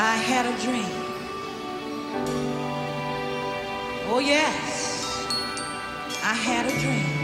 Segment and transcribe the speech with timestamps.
[0.00, 0.84] I had a dream.
[4.06, 5.26] Oh, yes,
[6.22, 7.17] I had a dream.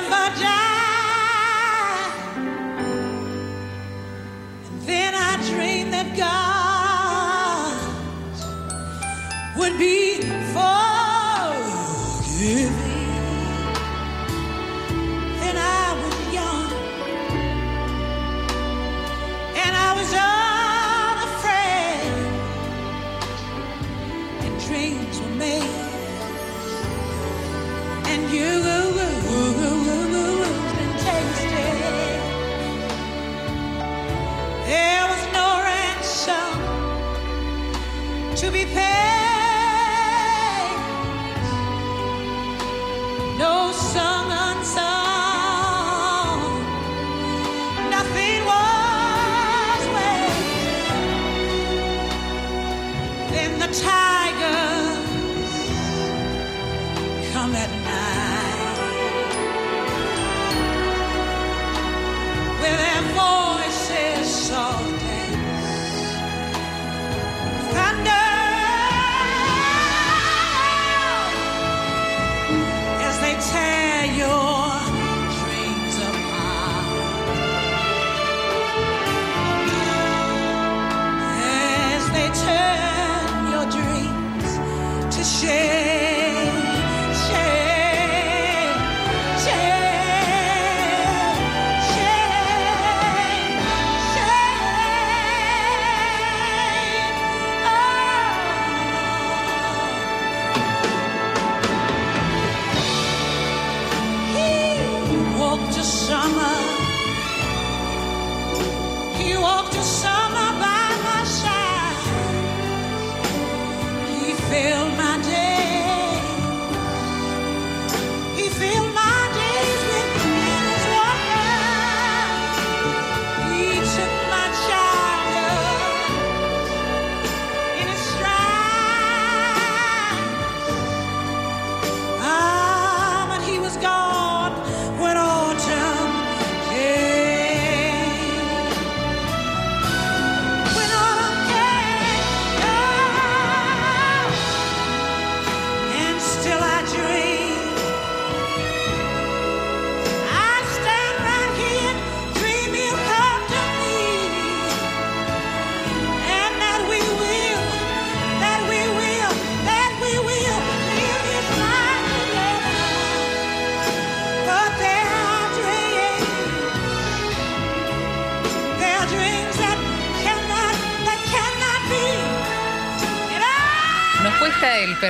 [0.00, 0.57] remember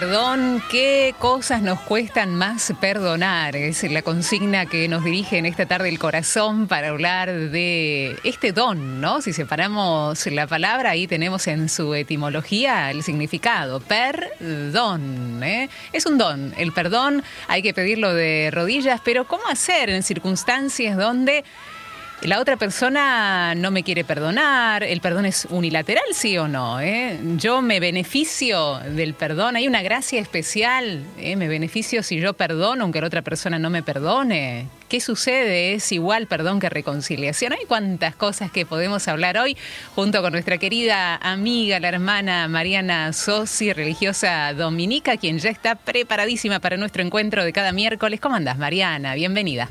[0.01, 3.57] perdón, ¿qué cosas nos cuestan más perdonar?
[3.57, 8.53] Es la consigna que nos dirige en esta tarde el corazón para hablar de este
[8.53, 9.21] don, ¿no?
[9.23, 15.43] Si separamos la palabra, ahí tenemos en su etimología el significado, perdón.
[15.43, 15.69] ¿eh?
[15.93, 20.97] Es un don, el perdón hay que pedirlo de rodillas, pero ¿cómo hacer en circunstancias
[20.97, 21.43] donde...
[22.23, 26.81] La otra persona no me quiere perdonar, el perdón es unilateral, sí o no.
[26.81, 27.17] ¿eh?
[27.37, 31.37] Yo me beneficio del perdón, hay una gracia especial, ¿eh?
[31.37, 34.67] me beneficio si yo perdono aunque la otra persona no me perdone.
[34.89, 35.75] ¿Qué sucede?
[35.75, 37.53] ¿Es igual perdón que reconciliación?
[37.53, 39.57] Hay cuantas cosas que podemos hablar hoy
[39.95, 46.59] junto con nuestra querida amiga, la hermana Mariana Sosi, religiosa dominica, quien ya está preparadísima
[46.59, 48.19] para nuestro encuentro de cada miércoles.
[48.19, 49.15] ¿Cómo andas, Mariana?
[49.15, 49.71] Bienvenida.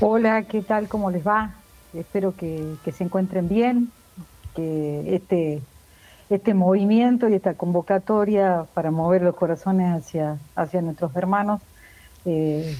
[0.00, 0.88] Hola, ¿qué tal?
[0.88, 1.50] ¿Cómo les va?
[1.94, 3.90] Espero que, que se encuentren bien,
[4.54, 5.60] que este,
[6.30, 11.60] este movimiento y esta convocatoria para mover los corazones hacia, hacia nuestros hermanos,
[12.24, 12.76] eh,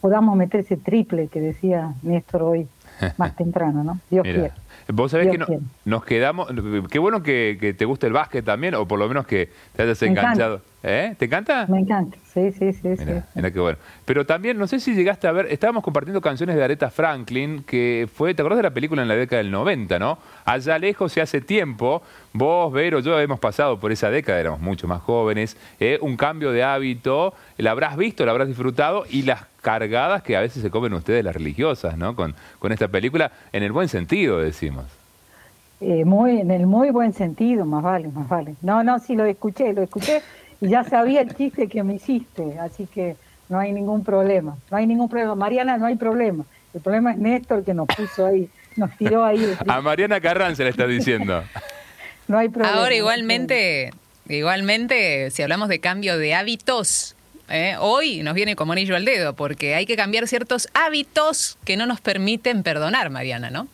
[0.00, 2.66] podamos meter ese triple que decía Néstor hoy
[3.16, 3.98] más temprano, ¿no?
[4.10, 4.52] Dios Mira, quiere.
[4.92, 6.48] Vos sabés Dios que no- nos quedamos.
[6.90, 9.82] Qué bueno que, que te guste el básquet también, o por lo menos que te
[9.82, 10.60] hayas enganchado.
[10.82, 11.16] ¿Eh?
[11.18, 11.66] ¿Te encanta?
[11.68, 12.88] Me encanta, sí, sí, sí.
[12.88, 13.26] Mira, sí.
[13.34, 13.78] mira qué bueno.
[14.04, 18.08] Pero también, no sé si llegaste a ver, estábamos compartiendo canciones de Aretha Franklin, que
[18.14, 20.18] fue, ¿te acordás de la película en la década del 90, no?
[20.44, 22.02] Allá lejos y hace tiempo,
[22.32, 25.98] vos, Vero, yo hemos pasado por esa década, éramos mucho más jóvenes, ¿eh?
[26.00, 30.40] un cambio de hábito, la habrás visto, la habrás disfrutado, y las cargadas que a
[30.40, 32.14] veces se comen ustedes, las religiosas, ¿no?
[32.14, 34.84] Con, con esta película, en el buen sentido, decimos.
[35.80, 38.54] Eh, muy, en el muy buen sentido, más vale, más vale.
[38.62, 40.22] No, no, sí lo escuché, lo escuché
[40.60, 43.16] y ya sabía el chiste que me hiciste, así que
[43.48, 45.34] no hay ningún problema, no hay ningún problema.
[45.34, 46.44] Mariana, no hay problema.
[46.74, 49.56] El problema es Néstor que nos puso ahí, nos tiró ahí.
[49.66, 51.42] A Mariana Carranza le está diciendo.
[52.26, 52.76] No hay problema.
[52.76, 53.90] Ahora igualmente,
[54.28, 57.16] igualmente, si hablamos de cambio de hábitos,
[57.48, 57.76] ¿eh?
[57.80, 61.86] hoy nos viene como anillo al dedo, porque hay que cambiar ciertos hábitos que no
[61.86, 63.66] nos permiten perdonar, Mariana, ¿no?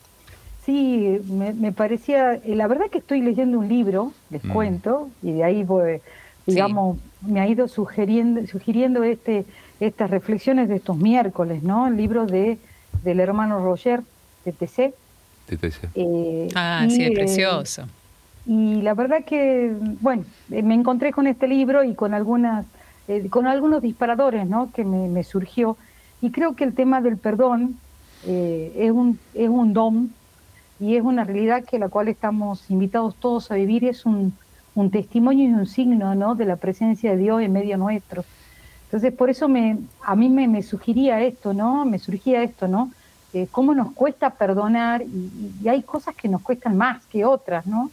[0.65, 4.53] Sí, me, me parecía, eh, la verdad que estoy leyendo un libro, les Mm.
[4.53, 6.01] cuento, y de ahí, voy,
[6.46, 9.44] digamos, me ha ido sugiriendo, sugiriendo este,
[9.81, 11.87] estas reflexiones de estos miércoles, ¿no?
[11.87, 12.58] El libro de
[13.02, 14.02] del hermano Roger,
[14.44, 14.94] de TC.
[15.94, 17.87] Eh, Ah, y, sí, es eh, precioso.
[18.46, 22.64] y la verdad que, bueno, eh, me encontré con este libro y con algunas,
[23.08, 24.70] eh, con algunos disparadores, ¿no?
[24.73, 25.76] Que me, me surgió.
[26.23, 27.79] Y creo que el tema del perdón
[28.26, 30.11] eh, es un es un don
[30.81, 33.85] y es una realidad que la cual estamos invitados todos a vivir.
[33.85, 34.32] Es un,
[34.75, 36.35] un testimonio y un signo, ¿no?
[36.35, 38.25] De la presencia de Dios en medio nuestro.
[38.85, 41.85] Entonces, por eso me, a mí me, me sugería esto, ¿no?
[41.85, 42.91] Me surgía esto, ¿no?
[43.32, 47.91] Eh, cómo nos cuesta perdonar y, hay cosas que nos cuestan más que otras, ¿no?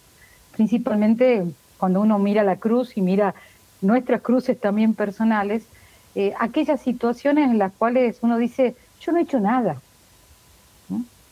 [0.52, 1.44] Principalmente
[1.80, 3.34] cuando uno mira la cruz y mira
[3.82, 5.64] nuestras cruces también personales,
[6.14, 9.82] eh, aquellas situaciones en las cuales uno dice, yo no he hecho nada.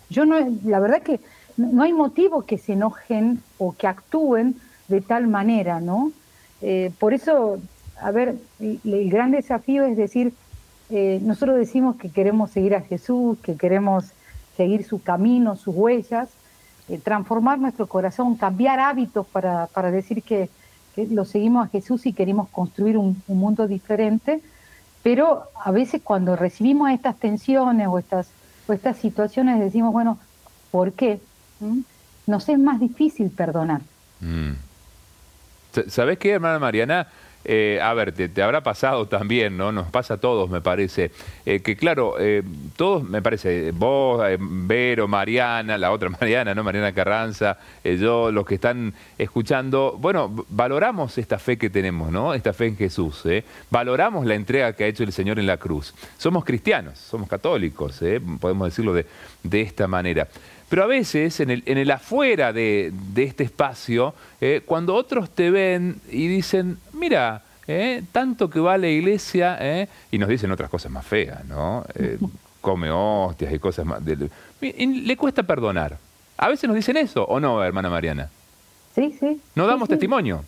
[0.09, 1.19] Yo no, la verdad que
[1.55, 4.55] no no hay motivo que se enojen o que actúen
[4.89, 6.11] de tal manera, ¿no?
[6.61, 7.59] Eh, por eso,
[8.01, 10.33] a ver, el, gran desafío es decir,
[10.89, 14.11] eh, nosotros decimos que queremos seguir a Jesús, que queremos
[14.57, 16.29] seguir su camino, sus huellas,
[16.89, 20.49] eh, transformar nuestro corazón, cambiar hábitos para, para decir que,
[21.11, 24.41] lo seguimos a Jesús y queremos construir un, un mundo diferente,
[25.01, 28.27] pero a veces cuando recibimos estas tensiones o estas,
[28.67, 30.19] o estas situaciones decimos, bueno,
[30.71, 31.21] ¿por qué?
[31.61, 31.79] ¿Mm?
[32.27, 33.79] Nos es más difícil perdonar.
[34.19, 34.68] Mm.
[35.71, 37.07] Sa- ¿Sabés qué, hermana Mariana?
[37.45, 39.71] Eh, a ver, te, habrá pasado también, ¿no?
[39.71, 41.11] Nos pasa a todos, me parece.
[41.45, 42.43] Eh, que claro, eh,
[42.75, 46.63] todos, me parece, vos, eh, Vero, Mariana, la otra Mariana, ¿no?
[46.65, 52.33] Mariana Carranza, yo, los que están escuchando, bueno, valoramos esta fe que tenemos, ¿no?
[52.33, 53.23] Esta fe en Jesús.
[53.71, 55.95] Valoramos la entrega que ha hecho el Señor en la cruz.
[56.17, 58.01] Somos cristianos, somos católicos.
[58.41, 59.05] Podemos decirlo de,
[59.43, 60.27] de esta manera.
[60.69, 65.29] Pero a veces, en el, en el afuera de, de este espacio, eh, cuando otros
[65.31, 70.29] te ven y dicen, mira, eh, tanto que va a la iglesia, eh", y nos
[70.29, 71.83] dicen otras cosas más feas, ¿no?
[71.95, 72.17] Eh,
[72.61, 74.03] come hostias y cosas más.
[74.05, 74.29] de-
[74.61, 75.97] y le cuesta perdonar.
[76.37, 78.29] A veces nos dicen eso, ¿o no, hermana Mariana?
[78.93, 79.41] Sí, sí.
[79.55, 79.93] No sí, damos sí.
[79.93, 80.43] testimonio.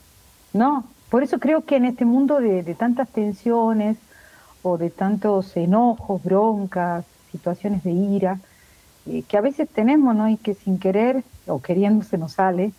[0.54, 3.98] No, por eso creo que en este mundo de, de tantas tensiones
[4.64, 8.40] o de tantos enojos, broncas, situaciones de ira,
[9.28, 10.30] que a veces tenemos, ¿no?
[10.30, 12.72] Y que sin querer o queriendo se nos sale,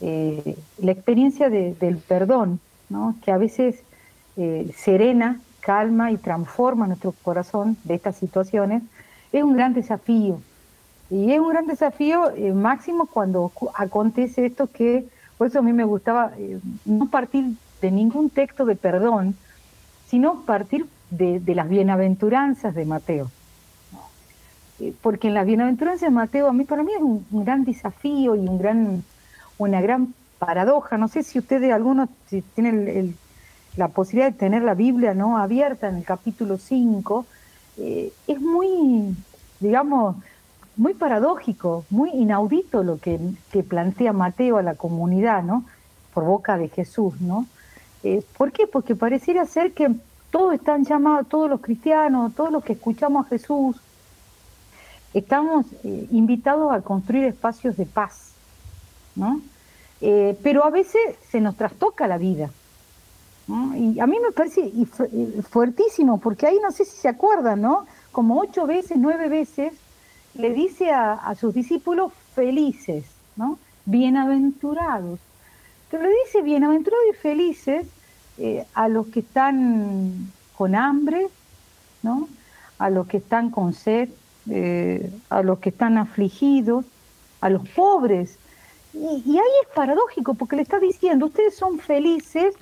[0.00, 3.16] eh, la experiencia de- del perdón, ¿no?
[3.24, 3.82] Que a veces
[4.36, 8.82] eh, serena, calma y transforma nuestro corazón de estas situaciones,
[9.32, 10.40] es un gran desafío.
[11.10, 15.72] Y es un gran desafío eh, máximo cuando acontece esto que, por eso a mí
[15.72, 16.30] me gustaba
[16.84, 19.34] no partir de ningún texto de perdón,
[20.08, 23.30] sino partir de las bienaventuranzas de Mateo.
[24.80, 28.36] Eh, Porque en las bienaventuranzas de Mateo a mí para mí es un, gran desafío
[28.36, 29.04] y un gran,
[29.58, 30.98] una gran paradoja.
[30.98, 33.16] No sé si ustedes, algunos, si tienen
[33.76, 37.26] la posibilidad de tener la Biblia no abierta en el capítulo 5,
[37.78, 39.14] eh, es muy,
[39.60, 40.16] digamos,
[40.76, 43.18] muy paradójico, muy inaudito lo que,
[43.50, 45.64] que plantea Mateo a la comunidad, ¿no?
[46.14, 47.46] Por boca de Jesús, ¿no?
[48.04, 48.66] Eh, ¿Por qué?
[48.66, 49.90] Porque pareciera ser que
[50.30, 53.76] todos están llamados, todos los cristianos, todos los que escuchamos a Jesús,
[55.14, 58.32] estamos eh, invitados a construir espacios de paz,
[59.14, 59.40] ¿no?
[60.00, 62.50] Eh, pero a veces se nos trastoca la vida.
[63.76, 64.70] Y a mí me parece
[65.48, 67.86] fuertísimo, porque ahí no sé si se acuerdan, ¿no?
[68.12, 69.72] Como ocho veces, nueve veces,
[70.34, 73.58] le dice a, a sus discípulos felices, ¿no?
[73.86, 75.18] Bienaventurados.
[75.90, 77.86] Pero le dice bienaventurados y felices
[78.36, 81.28] eh, a los que están con hambre,
[82.02, 82.28] ¿no?
[82.78, 84.10] A los que están con sed,
[84.50, 86.84] eh, a los que están afligidos,
[87.40, 88.38] a los pobres.
[88.94, 92.54] Y, ahí es paradójico, porque le está diciendo, ustedes son felices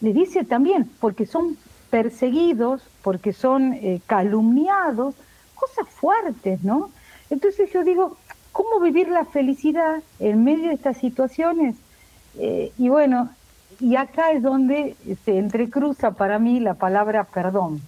[0.00, 1.56] le dice también, porque son
[1.90, 5.14] perseguidos, porque son eh, calumniados,
[5.54, 6.90] cosas fuertes, ¿no?
[7.30, 8.16] Entonces yo digo,
[8.52, 11.76] ¿cómo vivir la felicidad en medio de estas situaciones?
[12.38, 13.30] Eh, y bueno,
[13.80, 17.80] y acá es donde se entrecruza para mí la palabra perdón.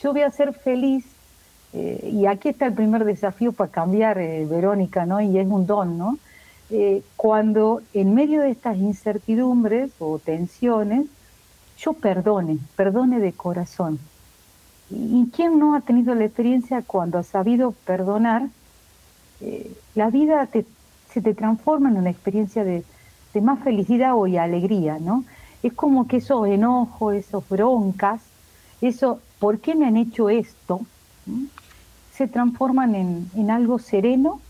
[0.00, 1.04] Yo voy a ser feliz,
[1.72, 5.20] eh, y aquí está el primer desafío para cambiar, Verónica, ¿no?
[5.20, 6.18] Y es un don, ¿no?
[7.14, 11.06] cuando en medio de estas incertidumbres o tensiones,
[11.78, 14.00] yo perdone, perdone de corazón.
[14.90, 18.48] ¿Y quién no ha tenido la experiencia cuando ha sabido perdonar?
[19.40, 20.48] Eh, la vida
[21.10, 22.84] se te transforma en una experiencia de,
[23.42, 25.22] más felicidad o y alegría, ¿no?
[25.62, 28.22] Es como que esos enojos, esos broncas,
[28.80, 30.80] eso, ¿por qué me han hecho esto?
[32.14, 34.40] Se transforman en, en algo sereno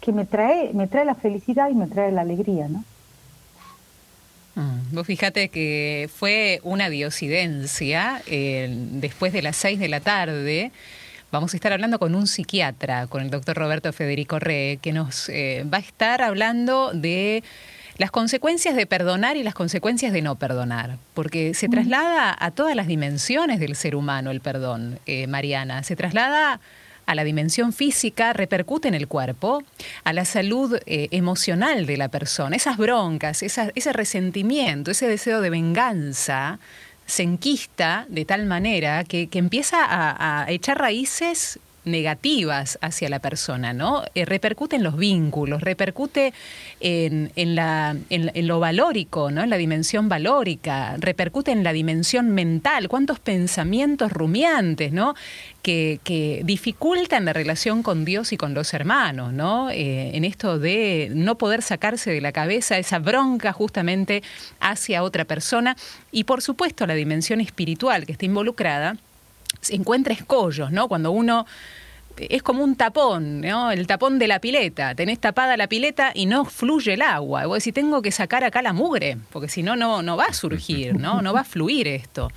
[0.00, 2.84] que me trae, me trae la felicidad y me trae la alegría, ¿no?
[4.58, 10.72] Mm, vos fíjate que fue una diosidencia después de las seis de la tarde.
[11.30, 15.28] Vamos a estar hablando con un psiquiatra, con el doctor Roberto Federico Re, que nos
[15.28, 17.44] eh, va a estar hablando de
[17.98, 21.70] las consecuencias de perdonar y las consecuencias de no perdonar, porque se mm.
[21.70, 25.82] traslada a todas las dimensiones del ser humano el perdón, eh, Mariana.
[25.82, 26.60] Se traslada
[27.06, 29.64] a la dimensión física repercute en el cuerpo,
[30.04, 32.54] a la salud eh, emocional de la persona.
[32.54, 36.60] Esas broncas, ese resentimiento, ese deseo de venganza
[37.06, 41.58] se enquista de tal manera que, empieza a, a echar raíces
[41.90, 44.04] negativas hacia la persona, ¿no?
[44.14, 46.32] Eh, repercute en los vínculos, repercute
[46.80, 49.42] en, la, en, lo valórico, ¿no?
[49.42, 55.14] En la dimensión valórica, repercute en la dimensión mental, cuántos pensamientos rumiantes, ¿no?
[55.62, 56.00] Que,
[56.44, 59.70] dificultan la relación con Dios y con los hermanos, ¿no?
[59.70, 64.22] Eh, en esto de no poder sacarse de la cabeza esa bronca justamente
[64.60, 65.76] hacia otra persona
[66.10, 68.96] y por supuesto la dimensión espiritual que está involucrada
[69.60, 70.88] se encuentra escollos, ¿no?
[70.88, 71.46] Cuando uno
[72.30, 73.70] es como un tapón, ¿no?
[73.70, 74.94] El tapón de la pileta.
[74.94, 77.46] Tenés tapada la pileta y no fluye el agua.
[77.46, 80.98] Vos decís, tengo que sacar acá la mugre, porque si no, no va a surgir,
[80.98, 81.22] ¿no?
[81.22, 82.30] No va a fluir esto.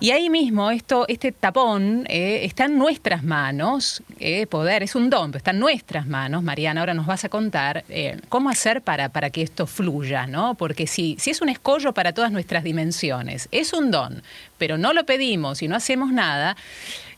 [0.00, 5.10] Y ahí mismo, esto, este tapón eh, está en nuestras manos, eh, poder, es un
[5.10, 6.42] don, pero está en nuestras manos.
[6.42, 10.54] Mariana, ahora nos vas a contar eh, cómo hacer para, para que esto fluya, ¿no?
[10.54, 14.22] Porque si, si es un escollo para todas nuestras dimensiones, es un don,
[14.58, 16.56] pero no lo pedimos y no hacemos nada,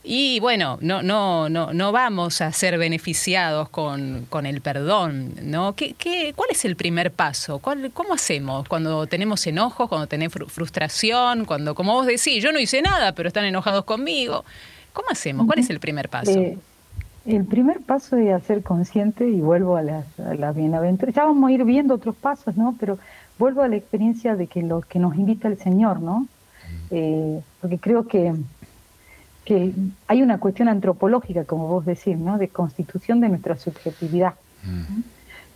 [0.04, 5.74] y bueno, no, no, no, no vamos a ser beneficiados con, con el perdón, ¿no?
[5.74, 7.60] ¿Qué, qué, cuál es el primer paso?
[7.60, 12.58] ¿Cuál, ¿Cómo hacemos cuando tenemos enojos, cuando tenemos frustración, cuando, como vos decís, yo no
[12.58, 14.44] hice nada, pero están enojados conmigo?
[14.92, 15.46] ¿Cómo hacemos?
[15.46, 16.32] ¿Cuál es el primer paso?
[16.32, 16.58] Eh,
[17.24, 21.52] el primer paso es hacer consciente, y vuelvo a las, a bienaventuras, ya vamos a
[21.52, 22.74] ir viendo otros pasos, ¿no?
[22.80, 22.98] Pero
[23.38, 26.26] vuelvo a la experiencia de que lo que nos invita el Señor, ¿no?
[26.90, 28.34] Eh, porque creo que
[29.44, 29.72] que
[30.06, 32.38] hay una cuestión antropológica, como vos decís, ¿no?
[32.38, 34.34] de constitución de nuestra subjetividad.
[34.64, 35.00] Mm.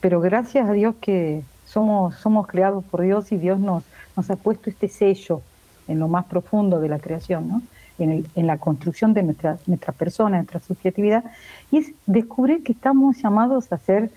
[0.00, 3.84] Pero gracias a Dios que somos, somos creados por Dios y Dios nos,
[4.16, 5.42] nos ha puesto este sello
[5.88, 7.62] en lo más profundo de la creación, ¿no?
[7.98, 11.24] en, el, en la construcción de nuestra, nuestra persona, nuestra subjetividad,
[11.70, 14.10] y es descubrir que estamos llamados a ser,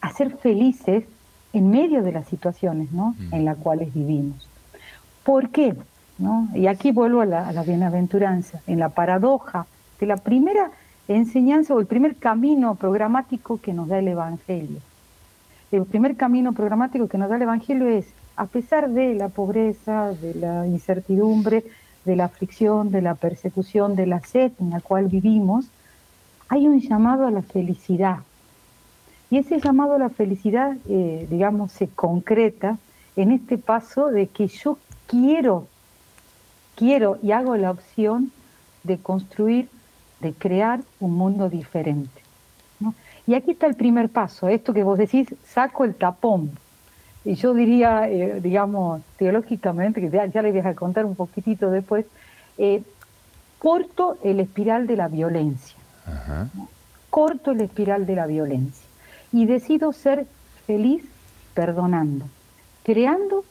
[0.00, 1.04] a ser felices
[1.52, 3.14] en medio de las situaciones ¿no?
[3.18, 3.34] Mm.
[3.34, 4.46] en las cuales vivimos.
[5.24, 5.74] ¿Por qué?
[6.54, 9.66] Y aquí vuelvo a la, bienaventuranza, en la paradoja
[10.00, 10.70] de la primera
[11.08, 14.80] enseñanza o el primer camino programático que nos da el Evangelio.
[15.70, 18.06] El primer camino programático que nos da el Evangelio es,
[18.36, 21.64] a pesar de la pobreza, de la incertidumbre,
[22.04, 25.66] de la aflicción, de la persecución, de la sed en la cual vivimos,
[26.48, 28.18] hay un llamado a la felicidad.
[29.28, 32.78] Y ese llamado a la felicidad, eh, digamos, se concreta
[33.16, 35.66] en este paso de que yo quiero
[36.76, 38.30] quiero y hago la opción
[38.84, 39.68] de construir,
[40.20, 42.22] de crear un mundo diferente.
[43.26, 46.52] Y aquí está el primer paso, esto que vos decís, saco el tapón.
[47.24, 52.06] Y yo diría, eh, digamos, teológicamente, que ya, les voy a contar un poquitito después,
[52.56, 52.84] eh,
[53.58, 55.76] corto el espiral de la violencia.
[57.10, 58.86] Corto el espiral de la violencia.
[59.32, 60.26] Y decido ser
[60.66, 61.04] feliz
[61.54, 62.26] perdonando,
[62.84, 63.44] creando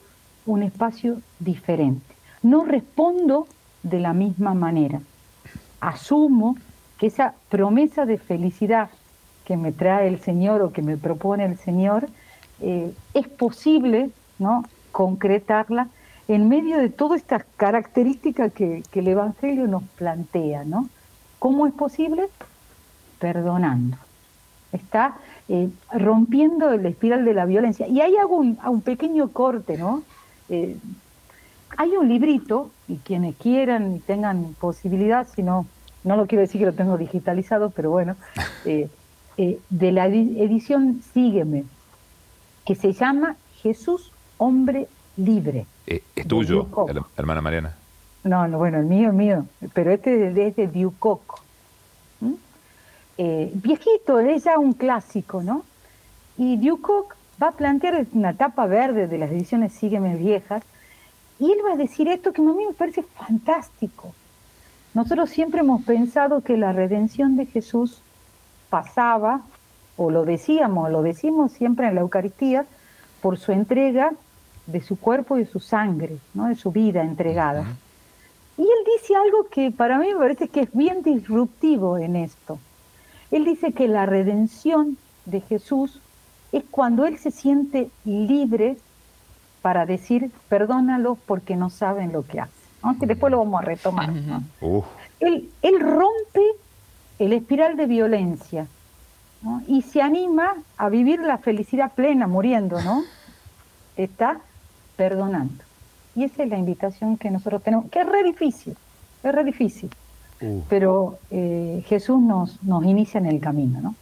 [0.45, 2.14] un espacio diferente
[2.45, 3.47] no respondo
[3.81, 5.01] de la misma manera.
[5.81, 6.55] Asumo
[6.99, 8.89] que esa promesa de felicidad
[9.45, 12.07] que me trae el Señor o que me propone el Señor,
[12.61, 14.63] eh, es posible ¿no?
[14.91, 15.87] concretarla
[16.27, 20.63] en medio de todas estas características que, el Evangelio nos plantea.
[20.65, 20.87] ¿no?
[21.39, 22.27] ¿Cómo es posible?
[23.17, 23.97] Perdonando.
[24.71, 25.17] Está
[25.49, 27.87] eh, rompiendo el espiral de la violencia.
[27.87, 30.03] Y ahí hago un, pequeño corte, ¿no?
[30.49, 30.77] Eh,
[31.77, 35.65] hay un librito, y quienes quieran y tengan posibilidad, si no,
[36.03, 38.15] no lo quiero decir que lo tengo digitalizado, pero bueno,
[38.65, 38.89] eh,
[39.37, 41.65] eh, de la edición Sígueme,
[42.65, 45.65] que se llama Jesús Hombre Libre.
[45.87, 46.67] Eh, es tuyo,
[47.17, 47.75] hermana Mariana.
[48.23, 51.41] No, no, bueno, el mío, el mío, pero este es de, de Ducoc.
[53.17, 55.63] viejito, es ya un clásico, ¿no?
[56.37, 60.63] Y Ducoc va a plantear una tapa verde de las ediciones Sígueme Viejas,
[61.39, 64.13] y él va a decir esto que a mí me parece fantástico.
[64.93, 68.01] Nosotros siempre hemos pensado que la redención de Jesús
[68.69, 69.41] pasaba,
[69.97, 72.65] o lo decíamos, lo decimos siempre en la Eucaristía,
[73.21, 74.13] por su entrega
[74.67, 76.47] de su cuerpo y de su sangre, ¿no?
[76.47, 77.65] de su vida entregada.
[78.57, 82.57] Y él dice algo que para mí me parece que es bien disruptivo en esto.
[83.31, 85.99] Él dice que la redención de Jesús
[86.51, 88.77] es cuando él se siente libre
[89.65, 92.99] para decir, perdónalo porque no saben lo que hacen.
[92.99, 94.11] Que después lo vamos a retomar.
[95.19, 96.43] Él, él, rompe
[97.17, 98.67] el espiral de violencia
[99.65, 103.05] y se anima a vivir la felicidad plena muriendo, ¿no?
[103.97, 104.39] Está
[104.97, 105.63] perdonando.
[106.15, 108.77] Y esa es la invitación que nosotros tenemos, que es re difícil,
[109.23, 109.89] es re difícil.
[110.69, 113.95] Pero eh, Jesús nos, nos inicia en el camino, ¿no?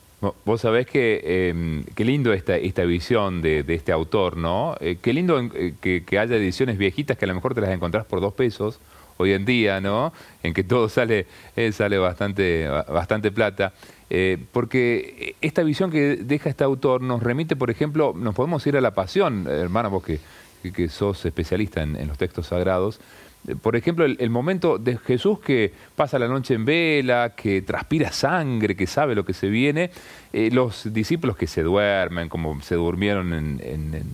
[0.46, 4.76] Vos sabés que em, qué lindo esta, esta visión de, este autor, ¿no?
[4.80, 8.06] Eh, qué lindo eh, que, haya ediciones viejitas que a lo mejor te las encontrás
[8.06, 8.80] por dos pesos
[9.18, 10.14] hoy en día, ¿no?
[10.42, 11.26] En que todo sale,
[11.58, 13.74] eh, sale bastante, bastante plata.
[14.52, 18.82] porque esta visión que deja este autor nos remite, por ejemplo, nos podemos ir a
[18.82, 20.20] la pasión, hermana, vos que,
[20.72, 23.00] que sos especialista en los textos sagrados,
[23.62, 28.76] por ejemplo, el, momento de Jesús que pasa la noche en vela, que transpira sangre,
[28.76, 29.92] que sabe lo que se viene,
[30.32, 33.60] eh, los discípulos que se duermen, como se durmieron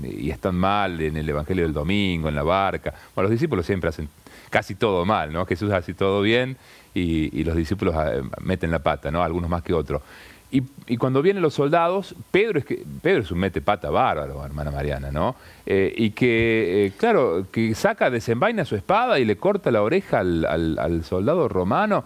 [0.04, 2.94] y están mal en el Evangelio del Domingo, en la barca.
[3.14, 4.10] Bueno, los discípulos siempre hacen
[4.50, 5.46] casi todo mal, ¿no?
[5.46, 6.58] Jesús hace todo bien
[6.96, 9.22] y, y los discípulos ah, meten la pata, ¿no?
[9.22, 10.02] Algunos más que otros.
[10.52, 14.72] Y, cuando vienen los soldados, Pedro es, que, Pedro es un mete pata bárbaro, hermana
[14.72, 15.36] Mariana, ¿no?
[15.64, 20.20] Eh, y que, eh, claro, que saca, desenvaina su espada y le corta la oreja
[20.20, 22.04] al, soldado romano,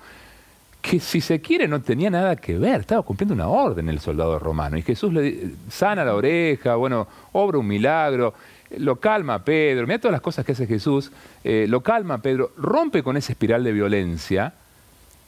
[0.81, 4.37] que si se quiere no tenía nada que ver, estaba cumpliendo una orden el soldado
[4.39, 4.75] romano.
[4.77, 8.33] Y Jesús le sana la oreja, bueno, obra un milagro,
[8.77, 11.13] lo calma a Pedro, mira todas las cosas que hace Jesús,
[11.45, 14.53] eh, lo calma a Pedro, rompe con esa espiral de violencia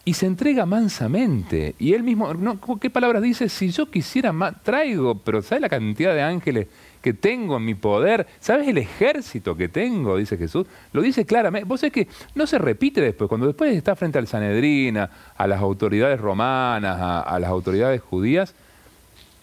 [0.08, 1.74] y se entrega mansamente.
[1.80, 3.50] Y él mismo, no, ¿qué palabras dice?
[3.50, 4.32] Si yo quisiera
[4.64, 6.68] traigo, pero ¿sabes la cantidad de ángeles
[7.02, 8.28] que tengo en mi poder?
[8.40, 10.16] ¿Sabes el ejército que tengo?
[10.18, 10.68] Dice Jesús.
[10.94, 11.68] Lo dice claramente.
[11.68, 13.28] Vos sabés que no se repite después.
[13.28, 18.54] Cuando después está frente al Sanedrina, a las autoridades romanas, a, las autoridades judías,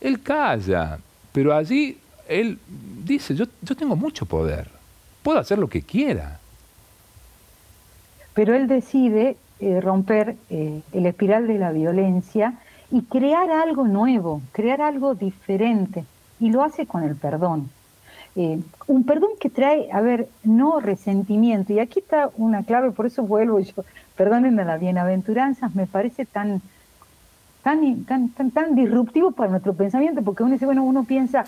[0.00, 0.98] él calla.
[1.32, 1.98] Pero allí
[2.28, 2.56] él
[3.04, 4.68] dice, yo, yo tengo mucho poder.
[5.24, 6.38] Puedo hacer lo que quiera.
[8.34, 12.54] Pero él decide eh, romper eh, el espiral de la violencia
[12.90, 16.04] y crear algo nuevo, crear algo diferente.
[16.40, 17.70] Y lo hace con el perdón.
[18.34, 21.72] Eh, un perdón que trae, a ver, no resentimiento.
[21.72, 23.84] Y aquí está una clave, por eso vuelvo yo,
[24.16, 26.60] perdonen a las bienaventuranzas, me parece tan,
[27.62, 31.44] tan, tan, tan, disruptivo para nuestro pensamiento, porque uno dice, bueno, uno piensa,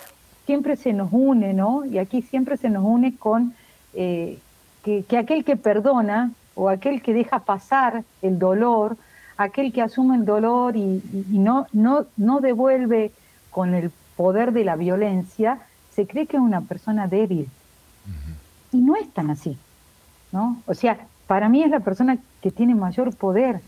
[0.46, 1.84] siempre se nos une, ¿no?
[1.84, 3.54] Y aquí siempre se nos une con
[3.92, 4.38] que,
[4.84, 8.96] que aquel que perdona o aquel que deja pasar el dolor,
[9.36, 13.12] aquel que asume el dolor y, no, no, no devuelve
[13.50, 15.58] con el poder de la violencia,
[15.90, 17.48] se cree que es una persona débil.
[18.72, 19.56] Y no es tan así.
[20.34, 20.60] ¿no?
[20.66, 23.60] O sea, para mí es la persona que tiene mayor poder,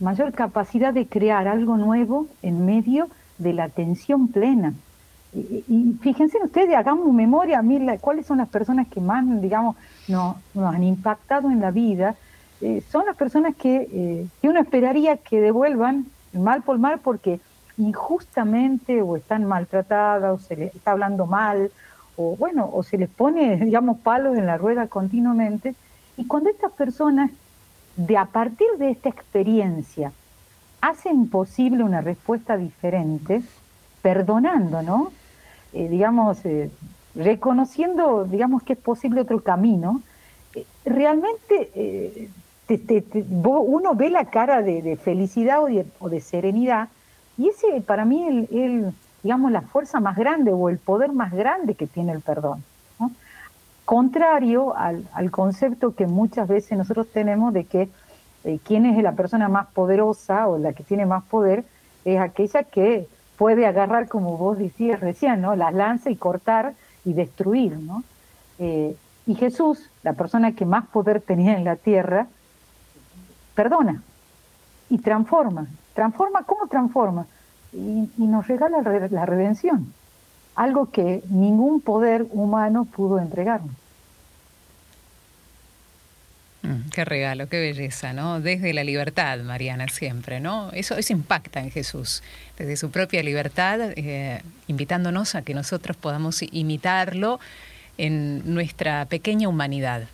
[0.00, 4.72] mayor capacidad de crear algo nuevo en medio de la tensión plena.
[5.34, 9.76] Y, fíjense ustedes, hagamos memoria a mí, cuáles son las personas que más, digamos,
[10.08, 12.16] nos, nos han impactado en la vida.
[12.60, 17.40] Eh, son las personas que, eh, que, uno esperaría que devuelvan mal por mal porque
[17.76, 21.70] injustamente o están maltratadas o se les está hablando mal
[22.16, 25.74] o bueno, o se les pone, digamos, palos en la rueda continuamente.
[26.16, 27.30] Y cuando estas personas,
[27.96, 30.12] de a partir de esta experiencia,
[30.80, 33.42] hacen posible una respuesta diferente,
[34.02, 35.12] perdonando, ¿no?
[35.72, 36.38] Eh, digamos,
[37.18, 40.00] reconociendo, digamos, que es posible otro camino,
[40.84, 42.30] realmente
[43.44, 45.58] uno ve la cara de, felicidad
[45.98, 46.88] o de, serenidad
[47.36, 51.32] y ese para mí es el, digamos, la fuerza más grande o el poder más
[51.32, 52.62] grande que tiene el perdón.
[53.84, 57.88] Contrario al, concepto que muchas veces nosotros tenemos de que
[58.44, 61.64] eh, quién es la persona más poderosa o la que tiene más poder
[62.04, 65.56] es aquella que puede agarrar, como vos decías recién, ¿no?
[65.56, 67.76] las lanzas y cortar y destruir.
[67.78, 68.02] ¿no?
[68.58, 72.26] Eh, Y Jesús, la persona que más poder tenía en la tierra,
[73.54, 74.02] perdona
[74.90, 75.66] y transforma.
[75.94, 77.26] Transforma, ¿cómo transforma?
[77.72, 79.92] Y, y nos regala re- la redención,
[80.54, 83.74] algo que ningún poder humano pudo entregarnos.
[86.62, 88.40] Mm, Qué regalo, qué belleza, ¿no?
[88.40, 90.70] Desde la libertad, Mariana, siempre, ¿no?
[90.72, 92.22] Eso, eso impacta en Jesús,
[92.58, 97.38] desde su propia libertad, eh, invitándonos a que nosotros podamos imitarlo
[97.96, 100.08] en nuestra pequeña humanidad.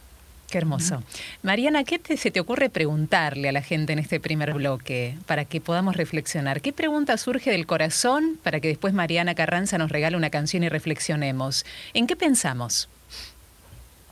[0.50, 1.02] Qué hermoso.
[1.42, 5.46] Mariana, ¿qué te- se te ocurre preguntarle a la gente en este primer bloque para
[5.46, 6.60] que podamos reflexionar?
[6.60, 10.68] ¿Qué pregunta surge del corazón para que después Mariana Carranza nos regale una canción y
[10.68, 11.64] reflexionemos?
[11.94, 12.88] ¿En qué pensamos?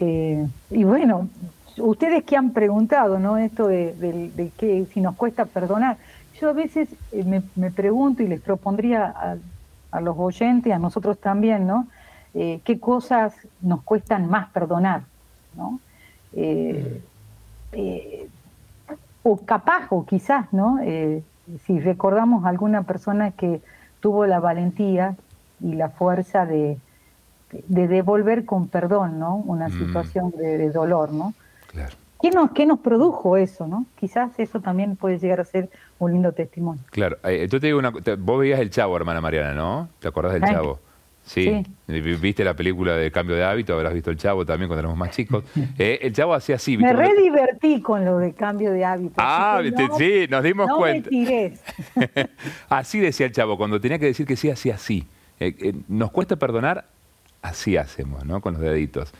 [0.01, 1.29] Eh, y bueno,
[1.78, 3.37] ustedes que han preguntado, ¿no?
[3.38, 5.98] Esto de, de- de que si nos cuesta perdonar.
[6.40, 9.37] Yo a veces eh, me, me pregunto y les propondría a,
[9.90, 11.88] a los oyentes, a nosotros también, ¿no?
[12.35, 15.08] Eh, ¿Qué cosas nos cuestan más perdonar,
[15.52, 15.82] ¿no?
[16.32, 17.02] Eh,
[17.72, 18.30] eh,
[19.22, 20.78] o capaz, o quizás, ¿no?
[21.64, 23.62] Si recordamos a alguna persona que
[24.00, 25.16] tuvo la valentía
[25.61, 26.80] y la fuerza de,
[27.50, 29.37] de devolver con perdón, ¿no?
[29.37, 29.72] Una Mm.
[29.72, 31.35] situación de, de dolor, ¿no?
[31.72, 31.96] Claro.
[32.20, 33.87] ¿Qué nos, ¿Qué nos produjo eso, no?
[33.98, 36.82] Quizás eso también puede llegar a ser un lindo testimonio.
[36.90, 39.88] Claro, eh, yo te digo una te- vos veías el Chavo, hermana Mariana, ¿no?
[39.98, 40.78] ¿Te acordás del Ay, Chavo?
[41.24, 41.64] Sí.
[41.88, 42.00] sí.
[42.00, 44.96] Vi- Viste la película de Cambio de Hábito, habrás visto el Chavo también cuando éramos
[44.98, 45.42] más chicos.
[45.78, 46.92] Eh, el Chavo hacía así, ¿viste?
[46.94, 49.14] Me re divertí con lo de cambio de hábito.
[49.18, 49.61] Ah,
[49.98, 51.11] sí, nos dimos no cuenta.
[51.11, 51.54] Me
[52.68, 55.06] así decía el Chavo, cuando tenía que decir que sí, hacía así.
[55.40, 56.85] Eh, eh, nos cuesta perdonar,
[57.40, 58.40] así hacemos, ¿no?
[58.40, 59.12] Con los deditos.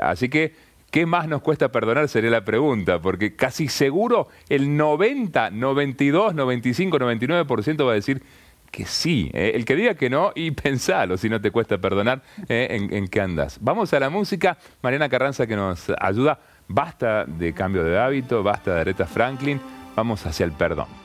[0.00, 0.54] Así que,
[0.94, 2.08] ¿qué más nos cuesta perdonar?
[2.08, 8.22] Sería la pregunta, porque casi seguro el 90, 92, 95, 99% va a decir
[8.70, 9.28] que sí.
[9.34, 9.50] eh.
[9.56, 13.08] El que diga que no, y pensalo si no te cuesta perdonar, eh, en, en
[13.08, 13.58] qué andas.
[13.60, 14.56] Vamos a la música.
[14.82, 16.38] Mariana Carranza que nos ayuda.
[16.68, 19.60] Basta de cambio de hábito, basta de Aretha Franklin.
[19.96, 21.03] Vamos hacia el perdón.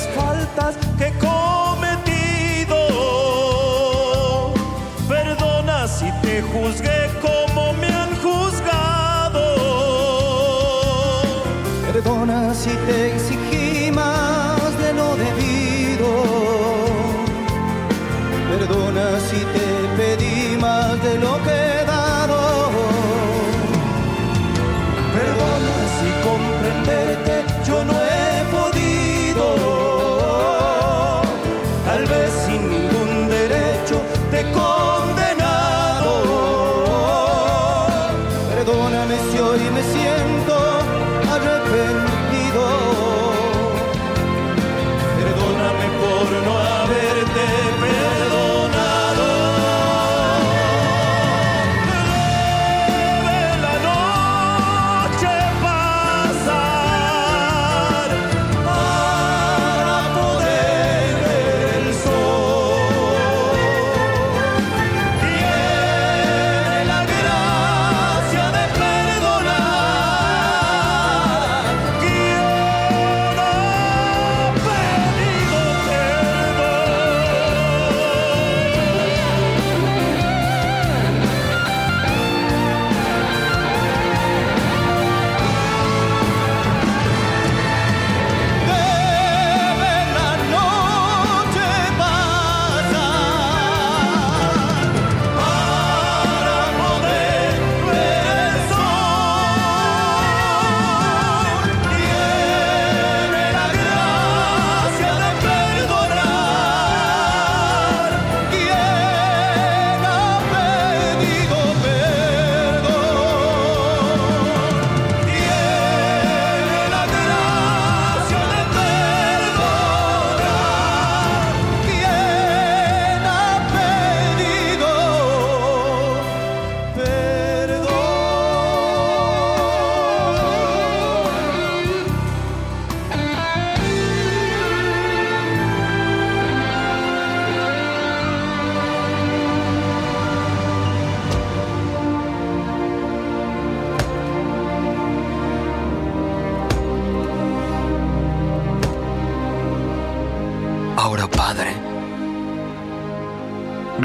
[0.00, 2.76] Las faltas que he cometido.
[5.08, 6.99] Perdona si te juzgué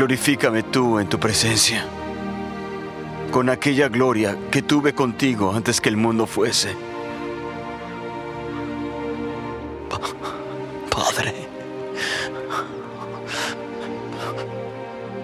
[0.06, 1.84] Glorifícame tú en tu presencia,
[3.32, 6.76] con aquella gloria que tuve contigo antes que el mundo fuese.
[9.89, 10.00] Pa-
[10.96, 11.34] Padre,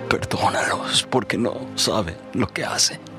[0.09, 3.10] perdónalos porque no saben lo que hacen.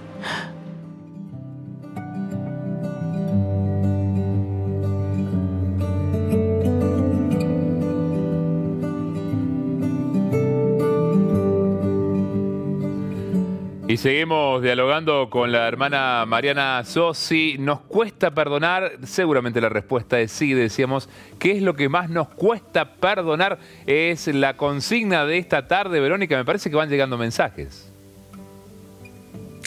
[14.03, 17.55] Seguimos dialogando con la hermana Mariana Sosi.
[17.61, 18.95] ¿Nos cuesta perdonar?
[19.05, 21.09] Seguramente la respuesta es sí, decíamos.
[21.39, 23.61] ¿Qué es lo que más nos cuesta perdonar?
[23.87, 26.37] Es la consigna de esta tarde, Verónica.
[26.37, 27.93] Me parece que van llegando mensajes.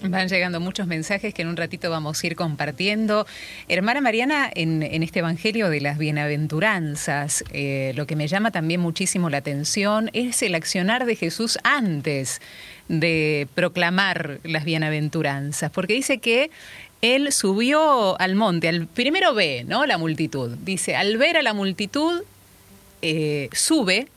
[0.03, 3.25] Van llegando muchos mensajes que en un ratito vamos a ir compartiendo.
[3.69, 9.29] Hermana Mariana, en, este Evangelio de las Bienaventuranzas, eh, lo que me llama también muchísimo
[9.29, 12.41] la atención es el accionar de Jesús antes
[12.87, 16.51] de proclamar las bienaventuranzas, porque dice que
[17.01, 19.85] él subió al monte, al primero ve, ¿no?
[19.85, 20.55] La multitud.
[20.63, 22.23] Dice, al ver a la multitud,
[23.01, 24.07] eh, sube,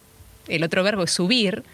[0.49, 1.65] el otro verbo es subir,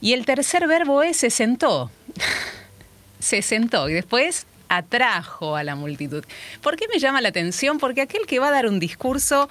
[0.00, 1.90] y el tercer verbo es se sentó.
[3.20, 6.24] se sentó y después atrajo a la multitud.
[6.60, 7.78] ¿Por qué me llama la atención?
[7.78, 9.48] Porque aquel que va a dar un discurso,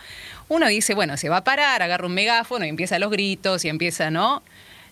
[0.49, 3.69] uno dice, bueno, se va a parar, agarra un megáfono y empieza los gritos y
[3.69, 4.41] empieza, ¿no?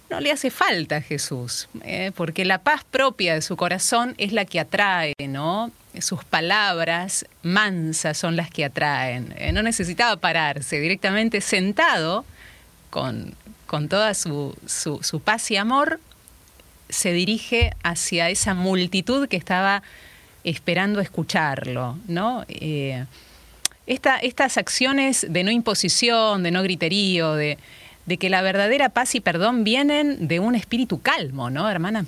[0.09, 2.11] No le hace falta a Jesús, ¿eh?
[2.15, 5.71] porque la paz propia de su corazón es la que atrae, ¿no?
[6.01, 9.33] Sus palabras mansas son las que atraen.
[9.37, 9.51] ¿eh?
[9.51, 12.25] No necesitaba pararse, directamente sentado,
[12.89, 13.35] con,
[13.67, 15.99] con toda su, su, paz y amor,
[16.89, 19.83] se dirige hacia esa multitud que estaba
[20.43, 22.45] esperando escucharlo, ¿no?
[22.47, 23.05] Eh,
[23.85, 27.59] esta- estas acciones de no imposición, de no griterío, de,
[28.09, 32.05] de que la verdadera paz y perdón vienen de un espíritu calmo, ¿no, hermana?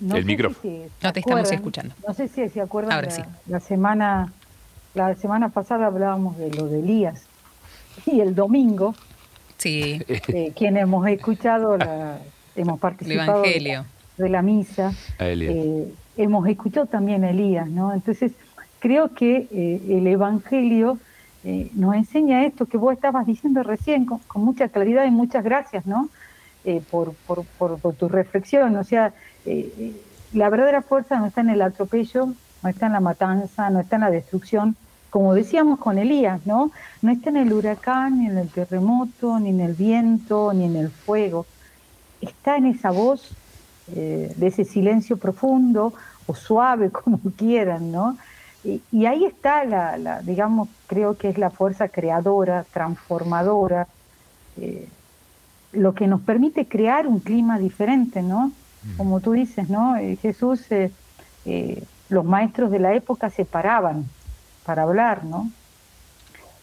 [0.00, 0.60] No El micrófono.
[0.60, 1.94] si No te estamos escuchando.
[2.06, 3.22] No sé si se acuerdan Ahora la, sí.
[3.46, 4.32] la semana
[4.94, 7.22] la semana pasada hablábamos de lo de Elías
[8.06, 8.94] y el domingo
[9.56, 12.18] Sí, eh, quienes hemos escuchado la
[12.56, 13.84] hemos el participado de la- Evangelio.
[14.18, 15.54] de la misa A Elías.
[15.54, 17.94] eh, hemos escuchado también a Elías, ¿no?
[17.94, 18.32] Entonces,
[18.80, 20.98] creo que eh, el Evangelio
[21.44, 25.86] eh, nos enseña esto que vos estabas diciendo recién con, mucha claridad y muchas gracias,
[25.86, 26.08] ¿no?
[26.64, 27.14] Eh, por,
[27.98, 29.12] tu reflexión, o sea,
[29.44, 30.00] eh, eh,
[30.32, 32.28] la verdadera fuerza no está en el atropello,
[32.62, 34.76] no está en la matanza, no está en la destrucción,
[35.10, 36.70] como decíamos con Elías, ¿no?
[37.02, 40.76] No está en el huracán, ni en el terremoto, ni en el viento, ni en
[40.76, 41.46] el fuego,
[42.20, 43.34] está en esa voz
[43.88, 45.92] de ese silencio profundo
[46.26, 48.16] o suave, como quieran, ¿no?
[48.64, 53.88] Y, y ahí está la, la, digamos, creo que es la fuerza creadora, transformadora,
[54.56, 54.88] eh,
[55.72, 58.52] lo que nos permite crear un clima diferente, ¿no?
[58.96, 59.96] Como tú dices, ¿no?
[59.96, 60.90] Eh, Jesús, eh,
[62.08, 64.04] los maestros de la época se paraban
[64.64, 65.50] para hablar, ¿no?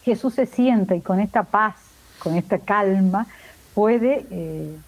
[0.04, 1.74] Jesús se sienta y con esta paz,
[2.20, 3.26] con esta calma,
[3.74, 4.78] puede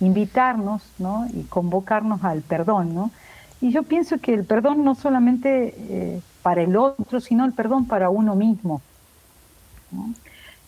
[0.00, 1.26] invitarnos ¿no?
[1.32, 2.94] y convocarnos al perdón.
[2.94, 3.10] ¿no?
[3.60, 7.86] Y yo pienso que el perdón no solamente eh, para el otro, sino el perdón
[7.86, 8.82] para uno mismo.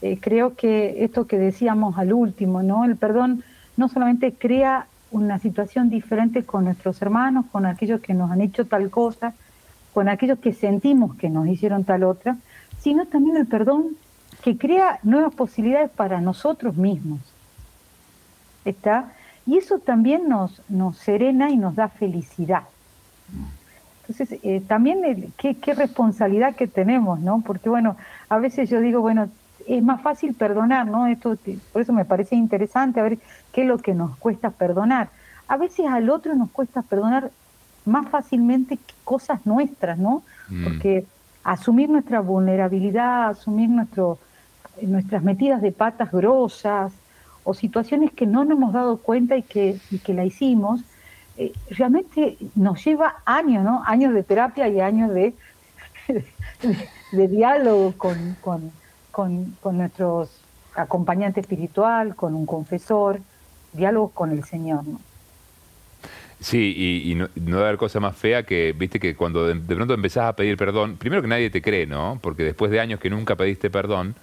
[0.01, 2.85] Eh, creo que esto que decíamos al último, ¿no?
[2.85, 3.43] el perdón
[3.77, 8.67] no solamente crea una situación diferente con nuestros hermanos, con aquellos que nos han hecho
[8.67, 9.35] tal cosa,
[9.93, 12.37] con aquellos que sentimos que nos hicieron tal otra,
[12.79, 13.97] sino también el perdón
[14.43, 17.21] que crea nuevas posibilidades para nosotros mismos.
[18.65, 19.13] ¿Está?
[19.47, 22.65] Y eso también nos, nos serena y nos da felicidad.
[24.03, 27.43] Entonces, eh, también el- qué, qué responsabilidad que tenemos, ¿no?
[27.45, 27.97] Porque, bueno,
[28.29, 29.29] a veces yo digo, bueno,
[29.67, 31.07] es más fácil perdonar, ¿no?
[31.07, 31.37] Esto,
[31.73, 33.19] por eso me parece interesante a ver
[33.53, 35.11] qué es lo que nos cuesta perdonar.
[35.47, 37.31] A veces al otro nos cuesta perdonar
[37.85, 40.23] más fácilmente que cosas nuestras, ¿no?
[40.49, 40.65] Mm.
[40.65, 41.07] Porque
[41.45, 44.19] asumir nuestra vulnerabilidad, asumir nuestro,
[44.83, 46.93] nuestras metidas de patas grosas
[47.45, 50.83] o situaciones que no nos hemos dado cuenta y que, y que la hicimos,
[51.39, 53.85] eh, realmente nos lleva años, ¿no?
[53.87, 55.35] Años de terapia y años de,
[57.13, 58.73] de, diálogo con, con,
[59.61, 60.31] con, nuestros
[60.75, 63.21] acompañantes espiritual, con un confesor,
[63.73, 65.01] diálogos con el Señor, ¿no?
[66.41, 69.95] Sí, y, no, no debe haber cosa más fea que, viste, que cuando de, pronto
[69.95, 72.19] empezás a pedir perdón, primero que nadie te cree, ¿no?
[72.21, 74.17] Porque después de años que nunca pediste perdón,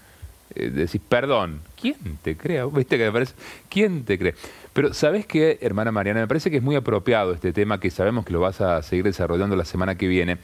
[0.53, 2.65] eh, decís, perdón, ¿quién te cree?
[2.65, 3.35] ¿Viste que me parece?
[3.69, 4.35] ¿Quién te cree?
[4.75, 6.19] Pero, ¿sabés qué, hermana Mariana?
[6.19, 9.05] Me parece que es muy apropiado este tema, que sabemos que lo vas a seguir
[9.05, 10.37] desarrollando la semana que viene,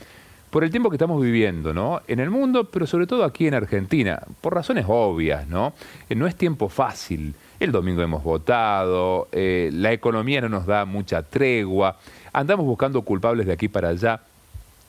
[0.49, 2.01] por el tiempo que estamos viviendo, ¿no?
[2.07, 5.73] En el mundo, pero sobre todo aquí en Argentina, por razones obvias, ¿no?
[6.09, 7.35] Eh, no es tiempo fácil.
[7.59, 11.97] El domingo hemos votado, eh, la economía no nos da mucha tregua,
[12.31, 14.21] andamos buscando culpables de aquí para allá.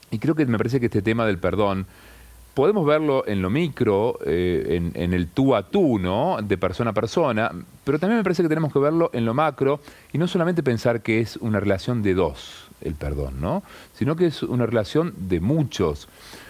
[0.09, 1.85] Y creo que me parece que este tema del perdón,
[2.53, 6.37] podemos verlo en lo micro, eh, en, el tú a tú, ¿no?
[6.41, 7.51] De persona a persona,
[7.83, 9.79] pero también me parece que tenemos que verlo en lo macro
[10.11, 13.63] y no solamente pensar que es una relación de dos, el perdón, ¿no?
[13.93, 16.07] Sino que es una relación de muchos,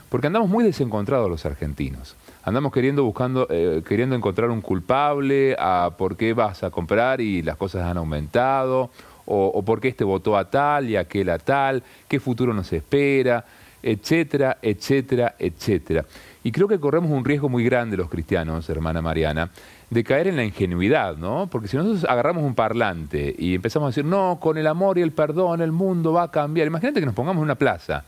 [0.09, 2.15] porque andamos muy desencontrados los argentinos.
[2.43, 7.41] Andamos queriendo buscando, eh, queriendo encontrar un culpable a por qué vas a comprar y
[7.41, 8.89] las cosas han aumentado,
[9.25, 12.73] o, o por qué este votó a tal y aquel a tal, qué futuro nos
[12.73, 13.45] espera,
[13.83, 16.05] etcétera, etcétera, etcétera.
[16.43, 19.49] Y creo que corremos un riesgo muy grande los cristianos, hermana Mariana,
[19.89, 21.47] de caer en la ingenuidad, ¿no?
[21.51, 25.01] Porque si nosotros agarramos un parlante y empezamos a decir, no, con el amor y
[25.01, 26.67] el perdón el mundo va a cambiar.
[26.67, 28.03] Imagínate que nos pongamos en una plaza.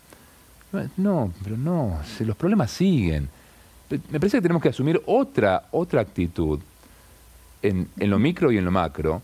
[0.98, 3.30] No, pero no, los problemas siguen.
[3.90, 6.60] Me parece que tenemos que asumir otra, otra actitud
[7.62, 9.22] en, en lo micro y en lo macro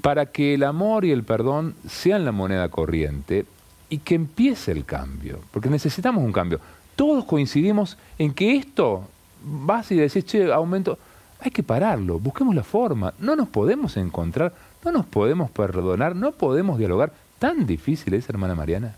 [0.00, 3.46] para que el amor y el perdón sean la moneda corriente
[3.90, 6.60] y que empiece el cambio, porque necesitamos un cambio.
[6.96, 9.04] Todos coincidimos en que esto,
[9.42, 10.98] vas y decís, che, aumento,
[11.40, 14.52] hay que pararlo, busquemos la forma, no nos podemos encontrar,
[14.84, 17.12] no nos podemos perdonar, no podemos dialogar.
[17.38, 18.94] ¿Tan difícil es, hermana Mariana?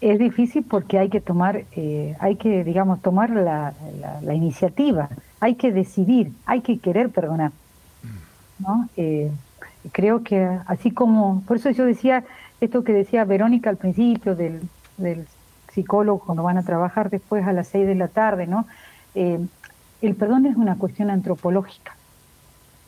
[0.00, 3.72] Es difícil porque hay que tomar, eh, hay que, digamos, tomar la,
[4.22, 5.08] la- iniciativa,
[5.40, 7.50] hay que decidir, hay que querer perdonar.
[8.58, 8.88] ¿no?
[8.96, 9.30] Eh,
[9.92, 12.24] creo que así como, por eso yo decía
[12.60, 14.60] esto que decía Verónica al principio del,
[14.96, 15.26] del
[15.72, 18.66] psicólogo cuando van a trabajar después a las seis de la tarde, ¿no?
[19.14, 19.38] Eh,
[20.02, 21.94] el perdón es una cuestión antropológica,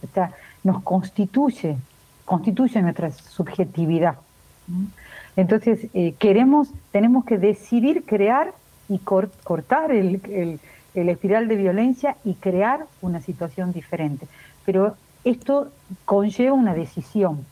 [0.03, 0.33] o sea,
[0.65, 1.77] nos constituye,
[2.25, 4.17] constituye nuestra subjetividad.
[5.37, 8.53] Entonces, eh, queremos, tenemos que decidir crear
[8.89, 10.61] y cor- cortar el, el-
[10.95, 14.27] el espiral de violencia y crear una situación diferente.
[14.65, 15.71] Pero esto
[16.05, 17.45] conlleva una decisión.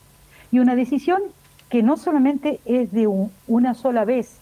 [0.51, 1.21] Y una decisión
[1.69, 4.37] que no solamente es de un- una sola vez,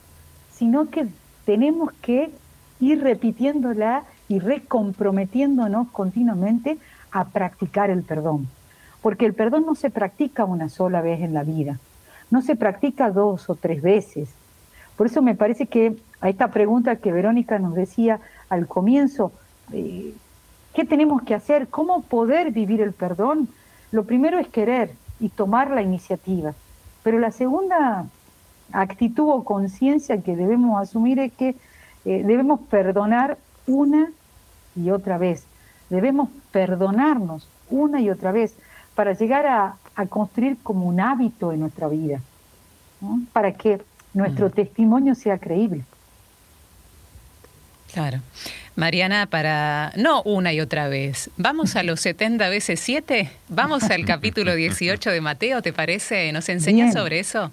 [0.54, 1.08] sino que
[1.46, 2.32] tenemos que
[2.80, 6.78] ir repitiéndola y recomprometiéndonos continuamente
[7.12, 8.48] a practicar el perdón.
[9.02, 11.80] Porque el perdón no se practica una sola vez en la vida,
[12.32, 14.30] no se practica dos o tres veces.
[14.98, 18.20] Por eso me parece que a esta pregunta que Verónica nos decía
[18.50, 19.32] al comienzo,
[19.72, 20.14] eh,
[20.74, 21.68] ¿qué tenemos que hacer?
[21.68, 23.48] ¿Cómo poder vivir el perdón?
[23.92, 26.54] Lo primero es querer y tomar la iniciativa.
[27.06, 28.08] Pero la segunda
[28.72, 31.50] actitud o conciencia que debemos asumir es que
[32.04, 33.38] eh, debemos perdonar
[33.68, 34.10] una
[34.76, 35.46] y otra vez.
[35.92, 38.56] Debemos perdonarnos una y otra vez
[38.96, 42.22] para llegar a, a construir como un hábito en nuestra vida,
[43.02, 43.22] ¿no?
[43.34, 43.84] para que
[44.16, 45.84] nuestro testimonio sea creíble.
[47.94, 48.20] Claro.
[48.76, 54.06] Mariana, para no una y otra vez, vamos a los 70 veces 7, vamos al
[54.08, 56.32] capítulo 18 de Mateo, ¿te parece?
[56.34, 56.94] ¿Nos enseñas Bien.
[56.94, 57.52] sobre eso?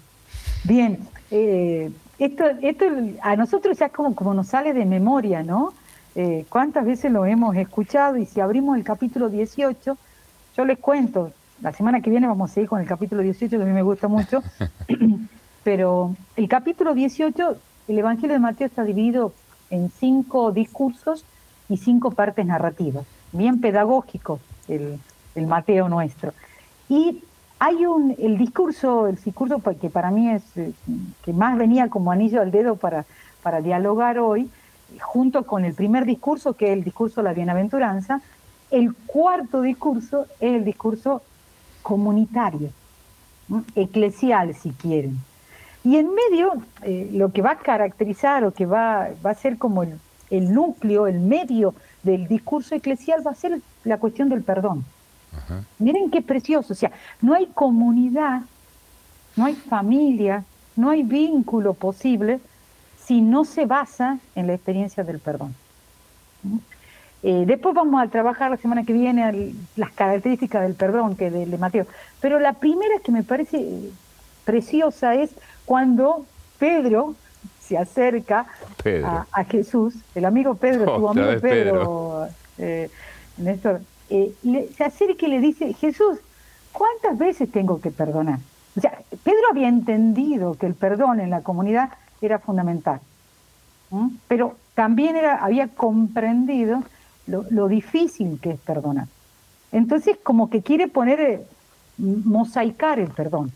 [0.65, 0.99] Bien,
[1.31, 2.85] eh, esto, esto
[3.21, 5.73] a nosotros ya como, como nos sale de memoria, ¿no?
[6.15, 8.17] Eh, ¿Cuántas veces lo hemos escuchado?
[8.17, 9.97] Y si abrimos el capítulo 18,
[10.57, 13.63] yo les cuento, la semana que viene vamos a seguir con el capítulo 18, que
[13.63, 14.43] a mí me gusta mucho,
[15.63, 17.57] pero el capítulo 18,
[17.87, 19.33] el Evangelio de Mateo está dividido
[19.73, 21.25] en cinco discursos
[21.67, 24.99] y cinco partes narrativas, bien pedagógico el,
[25.47, 26.31] Mateo nuestro.
[26.89, 27.23] Y
[27.57, 30.73] hay un, el discurso, el discurso que para mí es, eh,
[31.23, 33.05] que más venía como anillo al dedo para,
[33.41, 34.47] para dialogar hoy,
[35.01, 38.21] junto con el primer discurso, que es el discurso de la bienaventuranza,
[38.69, 41.23] el cuarto discurso es el discurso
[41.81, 42.69] comunitario,
[43.73, 45.19] eclesial si quieren.
[45.83, 46.53] Y en medio,
[46.83, 50.53] eh, lo que va a caracterizar o que va, va a ser como el, el
[50.53, 54.85] núcleo, el medio del discurso eclesial va a ser la cuestión del perdón.
[55.79, 58.41] Miren qué precioso, o sea, no hay comunidad,
[59.35, 60.43] no hay familia,
[60.75, 62.39] no hay vínculo posible
[63.03, 65.55] si no se basa en la experiencia del perdón.
[66.43, 66.57] ¿Mm?
[67.23, 71.31] Eh, después vamos a trabajar la semana que viene al- las características del perdón que
[71.31, 71.87] de, de Mateo.
[72.21, 73.89] Pero la primera que me parece
[74.45, 75.31] preciosa es
[75.65, 76.25] cuando
[76.59, 77.15] Pedro
[77.59, 78.45] se acerca
[78.83, 79.07] Pedro.
[79.07, 82.89] a, a Jesús, el amigo Pedro, tu amigo vez Pedro, eh,
[83.37, 86.19] Néstor, eh, le- se acerca y le dice, Jesús,
[86.71, 88.39] ¿cuántas veces tengo que perdonar?
[88.77, 91.89] O sea, Pedro había entendido que el perdón en la comunidad
[92.21, 92.99] era fundamental,
[94.27, 96.83] pero también era, había comprendido
[97.27, 99.07] lo, lo difícil que es perdonar.
[99.71, 101.41] Entonces, como que quiere poner, eh,
[101.97, 103.51] mosaicar el perdón,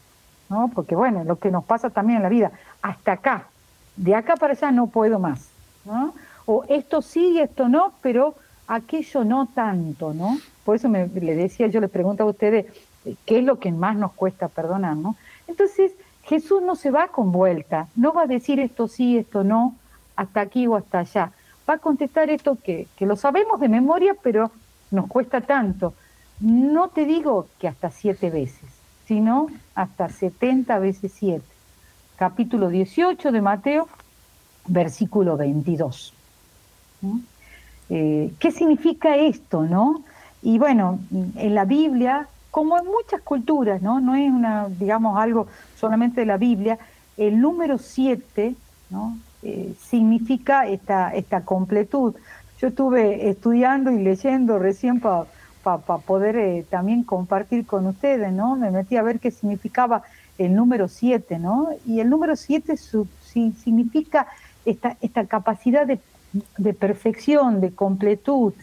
[0.49, 0.69] ¿no?
[0.73, 3.47] Porque bueno, lo que nos pasa también en la vida, hasta acá,
[3.95, 5.49] de acá para allá no puedo más,
[5.85, 6.13] ¿no?
[6.45, 8.35] O esto sí, esto no, pero
[8.67, 10.37] aquello no tanto, ¿no?
[10.63, 12.65] Por eso me, le decía, yo les pregunto a ustedes,
[13.05, 15.15] eh, ¿qué es lo que más nos cuesta perdonar, no?
[15.47, 15.93] Entonces,
[16.23, 19.75] Jesús no se va con vuelta, no va a decir esto sí, esto no,
[20.15, 21.31] hasta aquí o hasta allá.
[21.69, 24.51] Va a contestar esto que, que lo sabemos de memoria, pero
[24.91, 25.93] nos cuesta tanto.
[26.39, 28.69] No te digo que hasta siete veces,
[29.07, 31.45] sino hasta setenta veces siete.
[32.17, 33.87] Capítulo 18 de Mateo,
[34.67, 36.13] versículo 22.
[37.01, 37.19] ¿Mm?
[37.89, 40.03] Eh, ¿Qué significa esto, no?
[40.41, 40.99] Y bueno,
[41.35, 43.99] en la Biblia, como en muchas culturas, ¿no?
[43.99, 45.47] No es una, digamos, algo
[45.79, 46.77] solamente de la Biblia,
[47.15, 48.55] el número 7,
[48.89, 49.17] ¿no?
[49.43, 52.15] Eh, significa esta, esta completud.
[52.59, 55.27] Yo estuve estudiando y leyendo recién para
[55.75, 58.55] poder eh, también compartir con ustedes, ¿no?
[58.55, 60.03] Me metí a ver qué significaba
[60.37, 61.69] el número 7, ¿no?
[61.85, 64.27] Y el número 7 significa
[64.65, 65.99] esta, esta capacidad de
[66.57, 68.53] de perfección, de completud,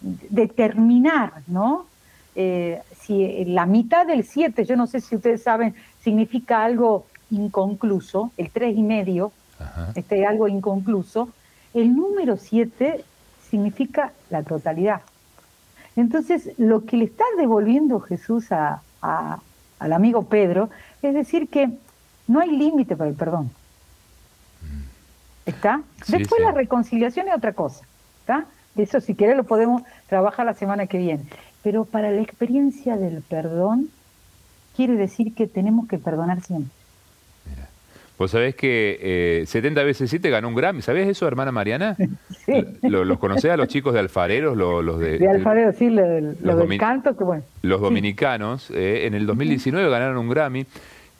[0.00, 1.86] de terminar, ¿no?
[2.34, 8.32] Eh, si la mitad del 7, yo no sé si ustedes saben, significa algo inconcluso,
[8.36, 9.32] el tres y medio,
[9.94, 11.28] este algo inconcluso,
[11.72, 13.04] el número 7
[13.48, 15.02] significa la totalidad.
[15.96, 20.70] Entonces, lo que le está devolviendo Jesús a, al amigo Pedro
[21.02, 21.70] es decir que
[22.28, 23.50] no hay límite para el perdón.
[25.44, 25.82] ¿Está?
[26.06, 27.84] Después la reconciliación es otra cosa.
[28.20, 28.46] ¿Está?
[28.76, 31.24] Eso si quiere lo podemos trabajar la semana que viene.
[31.62, 33.90] Pero para la experiencia del perdón,
[34.76, 36.72] quiere decir que tenemos que perdonar siempre.
[37.44, 37.68] Mira.
[38.18, 40.82] Vos sabés que 70 eh, veces 7 ganó un Grammy.
[40.82, 41.96] ¿Sabés eso, hermana Mariana?
[42.46, 42.64] sí.
[42.82, 44.56] ¿Los conocés a los chicos de Alfareros?
[44.56, 47.42] Los, de, de Alfareros, sí, lo, del canto, que bueno.
[47.62, 50.66] Los dominicanos, eh, en el 2019 ganaron un Grammy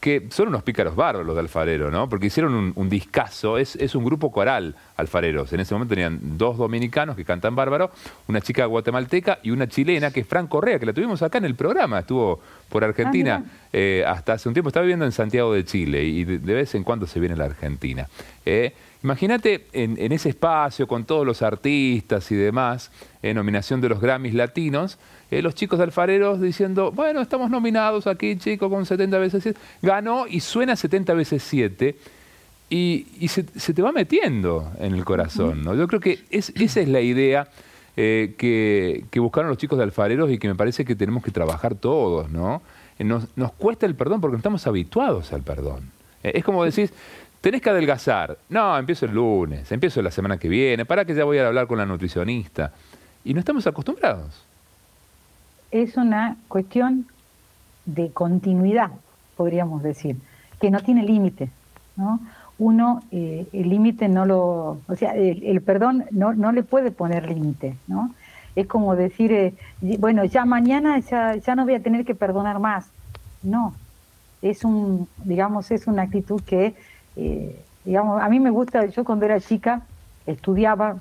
[0.02, 2.08] que son unos pícaros bárbaros los de Alfarero, ¿no?
[2.08, 5.52] Porque hicieron un, un discazo, es, es, un grupo coral alfareros.
[5.52, 7.92] En ese momento tenían dos dominicanos que cantan bárbaro,
[8.26, 11.44] una chica guatemalteca y una chilena que es Fran Correa, que la tuvimos acá en
[11.44, 15.54] el programa, estuvo por Argentina ah, eh, hasta hace un tiempo, está viviendo en Santiago
[15.54, 18.08] de Chile y de, vez en cuando se viene a la Argentina.
[18.44, 18.74] Eh,
[19.04, 24.00] Imagínate en, en, ese espacio con todos los artistas y demás, en nominación de los
[24.00, 24.96] Grammys latinos,
[25.32, 29.58] eh, los chicos de alfareros diciendo, bueno, estamos nominados aquí, chico, con 70 veces 7.
[29.80, 31.96] Ganó y suena 70 veces 7
[32.68, 35.64] y, se, te va metiendo en el corazón.
[35.64, 35.74] ¿no?
[35.74, 37.48] Yo creo que es, esa es la idea
[37.96, 41.30] eh, que, que, buscaron los chicos de alfareros y que me parece que tenemos que
[41.30, 42.30] trabajar todos.
[42.30, 42.60] ¿no?
[42.98, 45.92] Eh, nos, nos cuesta el perdón porque no estamos habituados al perdón.
[46.22, 46.92] es como decís,
[47.40, 48.38] Tenés que adelgazar.
[48.50, 51.66] No, empiezo el lunes, empiezo la semana que viene, para que ya voy a hablar
[51.66, 52.72] con la nutricionista.
[53.24, 54.51] Y no estamos acostumbrados.
[55.72, 57.06] Es una cuestión
[57.84, 58.90] de continuidad,
[59.36, 60.16] podríamos decir,
[60.60, 61.50] que no tiene límite.
[61.96, 62.20] ¿no?
[62.58, 64.78] Uno, eh, el límite no lo.
[64.86, 67.76] O sea, el, perdón no, no le puede poner límite.
[67.88, 68.14] ¿no?
[68.54, 69.54] Es como decir, eh,
[69.98, 72.86] bueno, ya mañana ya, ya no voy a tener que perdonar más.
[73.42, 73.74] No.
[74.42, 76.74] Es un, digamos, es una actitud que
[77.16, 79.82] eh, digamos, a mí me gusta, yo cuando era chica
[80.26, 81.00] estudiaba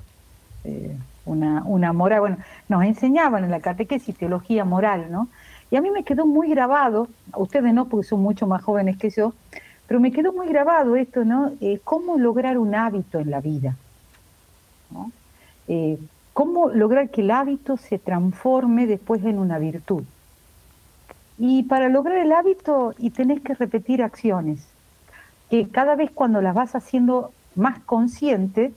[1.24, 2.36] una, una moral, bueno,
[2.68, 5.28] nos enseñaban en la catequesis teología moral, ¿no?
[5.70, 9.10] Y a mí me quedó muy grabado, ustedes no, porque son mucho más jóvenes que
[9.10, 9.32] yo,
[9.86, 11.52] pero me quedó muy grabado esto, ¿no?
[11.60, 13.76] Eh, cómo lograr un hábito en la vida.
[15.68, 15.98] Eh,
[16.32, 20.04] cómo lograr que el hábito se transforme después en una virtud.
[21.38, 24.66] Y para lograr el hábito, y tenés que repetir acciones
[25.50, 28.72] que cada vez cuando las vas haciendo más consciente,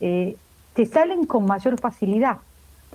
[0.00, 0.36] eh,
[0.74, 2.38] te salen con mayor facilidad,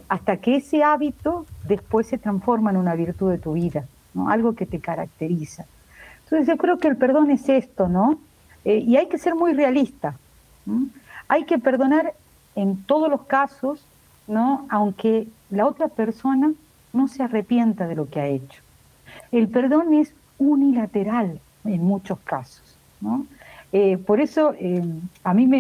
[0.10, 4.30] hasta que ese hábito después se transforma en una virtud de tu vida, ¿no?
[4.30, 5.66] algo que te caracteriza.
[6.24, 8.20] Entonces yo creo que el perdón es esto, ¿no?
[8.64, 10.18] Eh, y hay que ser muy realista.
[11.28, 12.14] Hay que perdonar
[12.56, 13.86] en todos los casos,
[14.28, 14.66] ¿no?
[14.70, 16.52] Aunque la otra persona
[16.94, 18.62] no se arrepienta de lo que ha hecho.
[19.32, 22.76] El perdón es unilateral en muchos casos.
[23.72, 24.84] Eh, por eso eh,
[25.24, 25.60] a mí me,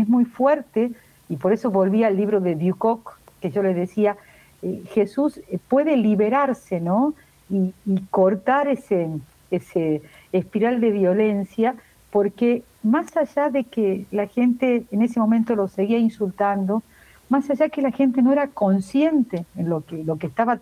[0.00, 0.92] es muy fuerte
[1.32, 4.18] y por eso volví al libro de Ducoc, que yo le decía,
[4.60, 7.14] eh, Jesús puede liberarse ¿no?
[7.48, 7.72] y,
[8.10, 9.08] cortar ese,
[9.50, 11.74] ese espiral de violencia,
[12.10, 16.82] porque más allá de que la gente en ese momento lo seguía insultando,
[17.30, 20.60] más allá que la gente no era consciente en lo que, lo que estaba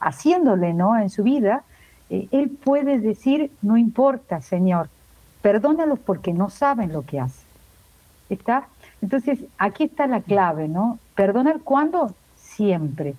[0.00, 0.98] haciéndole ¿no?
[0.98, 1.62] en su vida,
[2.10, 4.88] él puede decir, no importa, Señor,
[5.42, 7.46] Perdónalos porque no saben lo que hacen.
[8.28, 8.68] ¿Está?
[9.02, 10.98] Entonces, aquí está la clave, ¿no?
[11.14, 12.14] Perdonar cuándo?
[12.36, 13.14] Siempre.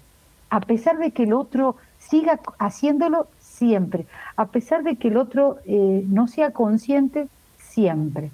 [0.50, 4.06] A pesar de que el otro siga haciéndolo, siempre.
[4.36, 7.28] A pesar de que el otro eh, no sea consciente,
[7.58, 8.32] siempre.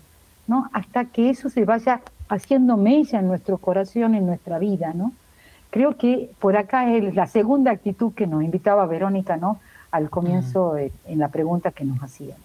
[0.48, 0.70] ¿no?
[0.74, 5.12] Hasta que eso se vaya haciendo mella en nuestro corazón, en nuestra vida, ¿no?
[5.70, 9.60] Creo que por acá es la segunda actitud que nos invitaba Verónica, ¿no?
[9.92, 12.38] Al comienzo eh, en la pregunta que nos hacían.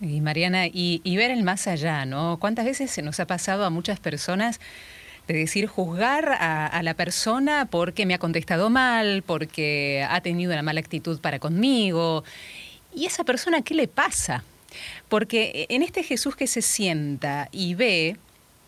[0.00, 2.38] Y Mariana, y, ver el más allá, ¿no?
[2.40, 4.60] ¿Cuántas veces se nos ha pasado a muchas personas
[5.28, 10.52] de decir juzgar a, a, la persona porque me ha contestado mal, porque ha tenido
[10.52, 12.24] una mala actitud para conmigo.
[12.94, 14.44] ¿Y esa persona qué le pasa?
[15.08, 18.16] Porque en este Jesús que se sienta y ve,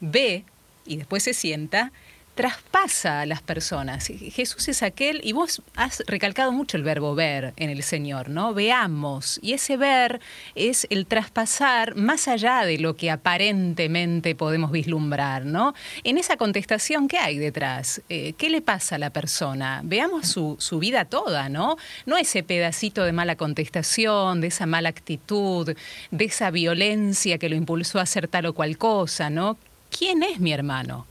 [0.01, 0.45] ve
[0.87, 1.93] y después se sienta,
[2.37, 4.07] traspasa a las personas.
[4.07, 8.53] Jesús es aquel, y vos has recalcado mucho el verbo ver en el Señor, ¿no?
[8.53, 9.41] Veamos.
[9.43, 10.21] Y ese ver
[10.55, 15.75] es el traspasar más allá de lo que aparentemente podemos vislumbrar, ¿no?
[16.05, 18.03] En esa contestación, ¿qué hay detrás?
[18.11, 19.81] Eh, ¿Qué le pasa a la persona?
[19.83, 21.77] Veamos su, su vida toda, ¿no?
[22.05, 25.75] No ese pedacito de mala contestación, de esa mala actitud,
[26.11, 29.57] de esa violencia que lo impulsó a hacer tal o cual cosa, ¿no?
[29.91, 31.07] ¿Quién es mi hermano?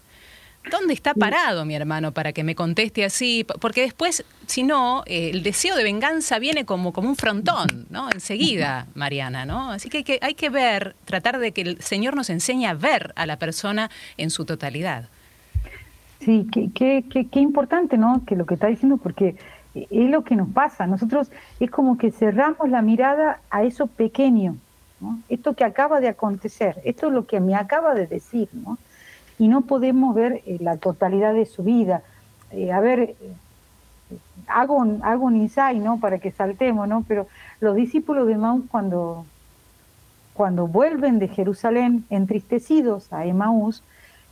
[0.71, 3.45] ¿Dónde está parado mi hermano para que me conteste así?
[3.61, 8.09] Porque después, si no, eh, el deseo de venganza viene como, como un frontón, ¿no?
[8.11, 9.71] Enseguida, Mariana, ¿no?
[9.71, 12.73] Así que hay, que hay que ver, tratar de que el Señor nos enseñe a
[12.73, 15.09] ver a la persona en su totalidad.
[16.19, 18.23] Sí, qué, qué, qué, qué importante, ¿no?
[18.25, 19.35] Que lo que está diciendo, porque
[19.75, 20.87] es lo que nos pasa.
[20.87, 24.57] Nosotros es como que cerramos la mirada a eso pequeño,
[24.99, 25.19] ¿no?
[25.29, 28.77] Esto que acaba de acontecer, esto es lo que me acaba de decir, ¿no?
[29.37, 32.03] Y no podemos ver eh, la totalidad de su vida.
[32.51, 33.15] Eh, a ver, eh,
[34.47, 35.99] hago, un, hago un insight, ¿no?
[35.99, 37.03] Para que saltemos, ¿no?
[37.07, 37.27] Pero
[37.59, 39.25] los discípulos de Maús cuando,
[40.33, 43.83] cuando vuelven de Jerusalén entristecidos a Emaús,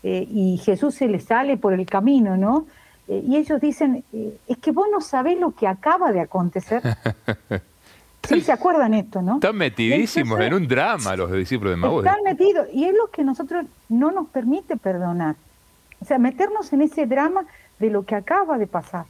[0.05, 2.65] y Jesús se les sale por el camino, ¿no?
[3.07, 4.03] y ellos dicen,
[4.47, 6.81] es que vos no sabés lo que acaba de acontecer.
[8.27, 9.35] Sí, se acuerdan esto, ¿no?
[9.35, 12.05] Están metidísimos en un drama los discípulos de Maús.
[12.05, 15.35] Están metidos y es lo que nosotros no nos permite perdonar.
[15.99, 17.45] O sea, meternos en ese drama
[17.79, 19.05] de lo que acaba de pasar.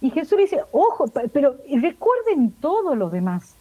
[0.00, 3.54] Y Jesús dice, ojo, pero recuerden todo lo demás.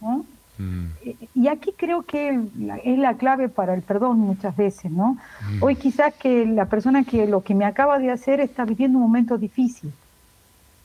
[0.00, 0.24] ¿no?
[0.58, 0.86] Mm.
[1.34, 2.40] Y aquí creo que
[2.84, 5.18] es la clave para el perdón muchas veces, ¿no?
[5.50, 5.62] Mm.
[5.62, 9.04] Hoy quizás que la persona que lo que me acaba de hacer está viviendo un
[9.04, 9.92] momento difícil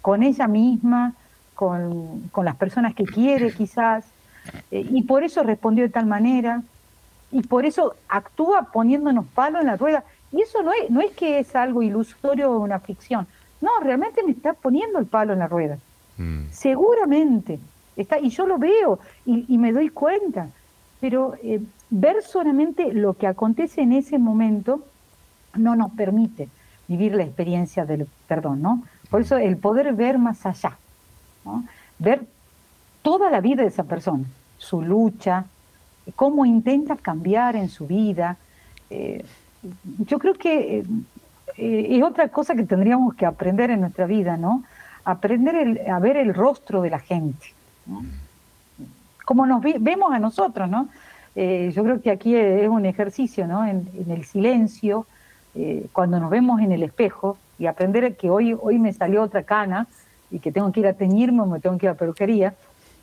[0.02, 1.14] con ella misma,
[1.58, 4.06] con, con las personas que quiere quizás,
[4.70, 6.62] eh, y por eso respondió de tal manera,
[7.32, 10.04] y por eso actúa poniéndonos palo en la rueda.
[10.32, 13.26] Y eso no es, no es que es algo ilusorio o una ficción,
[13.60, 15.80] no, realmente me está poniendo el palo en la rueda.
[16.18, 16.44] Mm.
[16.52, 17.60] Seguramente,
[17.96, 20.50] está, y yo lo veo y, y me doy cuenta,
[21.02, 24.84] pero eh, ver solamente lo que acontece en ese momento
[25.56, 26.50] no nos permite
[26.88, 28.84] vivir la experiencia del perdón, ¿no?
[29.10, 30.78] Por eso el poder ver más allá.
[32.00, 32.26] Ver
[33.02, 34.26] toda la vida de esa persona,
[34.58, 35.46] su lucha,
[36.16, 38.38] cómo intenta cambiar en su vida.
[38.90, 39.24] Eh,
[40.00, 40.84] yo creo que
[41.58, 44.64] eh, es otra cosa que tendríamos que aprender en nuestra vida, ¿no?
[45.04, 47.54] Aprender a ver el rostro de la gente,
[49.26, 50.90] Como nos vemos a nosotros, ¿no?
[51.36, 53.66] Eh, yo creo que aquí es un ejercicio, ¿no?
[53.66, 55.06] En, en el silencio,
[55.92, 59.88] cuando nos vemos en el espejo y aprender que hoy, hoy me salió otra cana,
[60.32, 62.56] y que tengo que ir a teñirme o me tengo que ir a peluquería,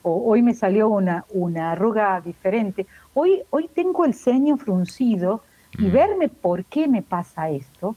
[0.03, 5.43] o hoy me salió una, una arruga diferente, hoy, hoy tengo el ceño fruncido
[5.79, 5.93] y mm.
[5.93, 7.97] verme por qué me pasa esto,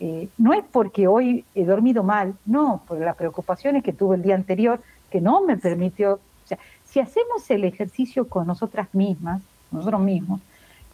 [0.00, 4.22] eh, no es porque hoy he dormido mal, no, por las preocupaciones que tuve el
[4.22, 9.42] día anterior, que no me permitió, o sea, si hacemos el ejercicio con nosotras mismas,
[9.70, 10.40] nosotros mismos,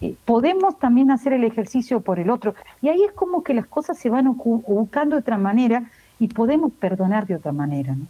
[0.00, 2.54] eh, podemos también hacer el ejercicio por el otro.
[2.82, 6.72] Y ahí es como que las cosas se van ubicando de otra manera y podemos
[6.72, 7.94] perdonar de otra manera.
[7.94, 8.06] ¿no?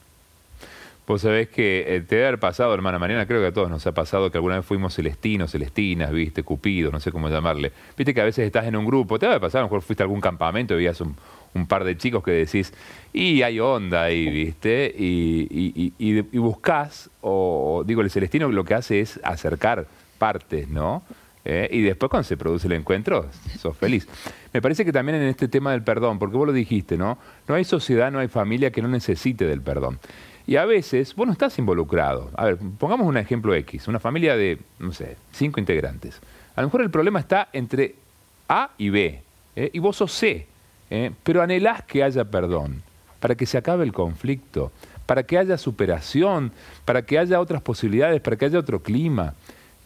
[1.06, 3.86] Vos sabés que eh, te debe haber pasado, hermana Mariana, creo que a todos nos
[3.86, 7.72] ha pasado que alguna vez fuimos celestinos, celestinas, viste, cupido, no sé cómo llamarle.
[7.96, 9.82] Viste que a veces estás en un grupo, te debe haber pasado, a lo mejor
[9.82, 11.14] fuiste a algún campamento y veías un,
[11.68, 12.72] par de chicos que decís,
[13.12, 16.22] y hay onda ahí, viste, y, y,
[17.20, 19.86] o digo, el celestino lo que hace es acercar
[20.18, 21.02] partes, ¿no?
[21.44, 21.68] ¿Eh?
[21.70, 23.28] y después cuando se produce el encuentro,
[23.58, 24.06] sos feliz.
[24.52, 27.18] Me parece que también en este tema del perdón, porque vos lo dijiste, ¿no?
[27.48, 29.98] No hay sociedad, no hay familia que no necesite del perdón.
[30.46, 32.30] Y a veces vos no estás involucrado.
[32.36, 36.20] A ver, pongamos un ejemplo X, una familia de, no sé, cinco integrantes.
[36.54, 37.94] A lo mejor el problema está entre
[38.48, 39.22] A y B,
[39.56, 39.70] ¿eh?
[39.72, 40.46] y vos sos C,
[40.90, 41.10] ¿eh?
[41.22, 42.82] pero anhelás que haya perdón,
[43.20, 44.70] para que se acabe el conflicto,
[45.06, 46.52] para que haya superación,
[46.84, 49.34] para que haya otras posibilidades, para que haya otro clima.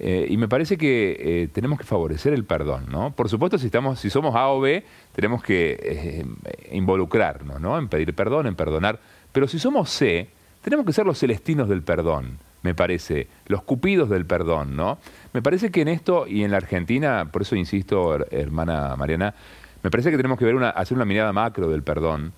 [0.01, 3.11] Eh, y me parece que eh, tenemos que favorecer el perdón, ¿no?
[3.13, 6.25] Por supuesto, si, estamos, si somos A o B, tenemos que eh,
[6.73, 7.79] involucrarnos, ¿no?
[7.79, 9.01] En pedir perdón, en perdonar.
[9.33, 10.29] Pero si somos C,
[10.63, 12.39] tenemos que ser los celestinos del perdón.
[12.63, 14.99] me parece, los cupidos del perdón, ¿no?
[15.33, 19.35] Me parece que en esto y en la Argentina, por eso insisto, her- hermana Mariana,
[19.83, 22.33] me parece que tenemos que ver una, hacer una mirada macro del perdón.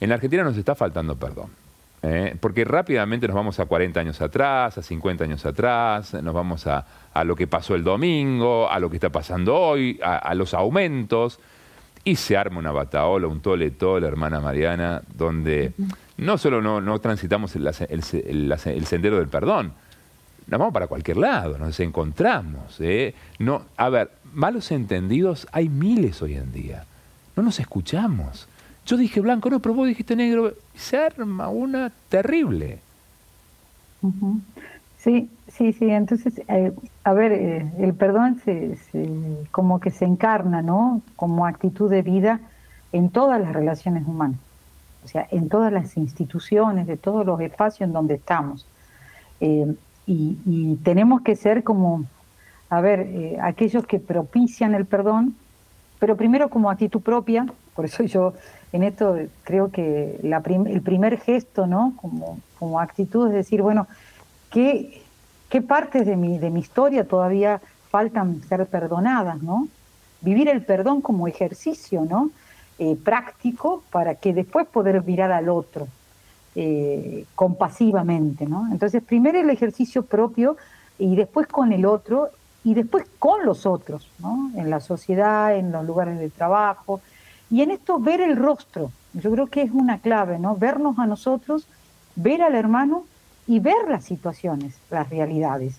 [0.00, 1.50] En la Argentina nos está faltando perdón.
[2.02, 2.36] ¿Eh?
[2.40, 6.84] Porque rápidamente nos vamos a 40 años atrás, a 50 años atrás, nos vamos a,
[7.12, 10.54] a lo que pasó el domingo, a lo que está pasando hoy, a, a los
[10.54, 11.38] aumentos,
[12.04, 15.72] y se arma una bataola, un tole tole, hermana Mariana, donde
[16.16, 19.72] no solo no, no transitamos el, el- el- el sendero del perdón,
[20.48, 22.76] nos vamos para cualquier lado, nos encontramos.
[22.80, 23.14] ¿eh?
[23.38, 26.84] No, a ver, malos entendidos hay miles hoy en día.
[27.36, 28.48] No nos escuchamos.
[28.86, 30.54] Yo dije blanco, no, pero vos dijiste negro.
[30.74, 32.80] Se arma una terrible.
[34.96, 35.90] Sí, sí, sí.
[35.90, 36.72] Entonces, eh,
[37.04, 41.02] a ver, eh, el perdón se, se- como que se encarna, ¿no?
[41.16, 42.40] Como actitud de vida
[42.92, 44.38] en todas las relaciones humanas,
[45.04, 48.66] o sea, en todas las instituciones, de todos los espacios en donde estamos.
[49.40, 49.74] Eh,
[50.06, 52.04] y, y tenemos que ser como,
[52.70, 55.36] a ver, aquellos que propician el perdón,
[55.98, 58.34] pero primero como actitud propia, por eso yo
[58.72, 61.92] en esto creo que el primer gesto, ¿no?
[62.00, 63.86] Como, como actitud es decir, bueno,
[64.50, 65.02] ¿qué,
[65.50, 67.60] qué partes de mi, de mi historia todavía
[67.90, 69.68] faltan ser perdonadas, ¿no?
[70.22, 72.30] Vivir el perdón como ejercicio, ¿no?
[72.78, 75.86] Eh, práctico para que después poder mirar al otro
[76.54, 78.68] eh, compasivamente, ¿no?
[78.72, 80.56] Entonces, primero el ejercicio propio
[80.98, 82.30] y después con el otro
[82.64, 84.50] y después con los otros, ¿no?
[84.56, 87.02] En la sociedad, en los lugares de trabajo
[87.52, 88.90] y en esto ver el rostro.
[89.12, 90.56] Yo creo que es una clave, ¿no?
[90.56, 91.68] Vernos a nosotros,
[92.16, 93.04] ver al hermano
[93.46, 95.76] y ver las situaciones, las realidades.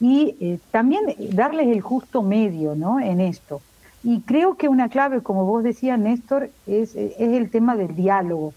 [0.00, 1.02] Y eh, también
[1.32, 3.00] darles el justo medio, ¿no?
[3.00, 3.60] En esto.
[4.02, 8.54] Y creo que una clave, como vos decías, Néstor, es, es el tema del diálogo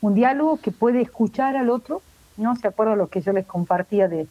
[0.00, 2.02] un diálogo que puede escuchar al otro,
[2.36, 2.54] ¿no?
[2.56, 4.26] ¿Se acuerdan lo que yo les compartía de,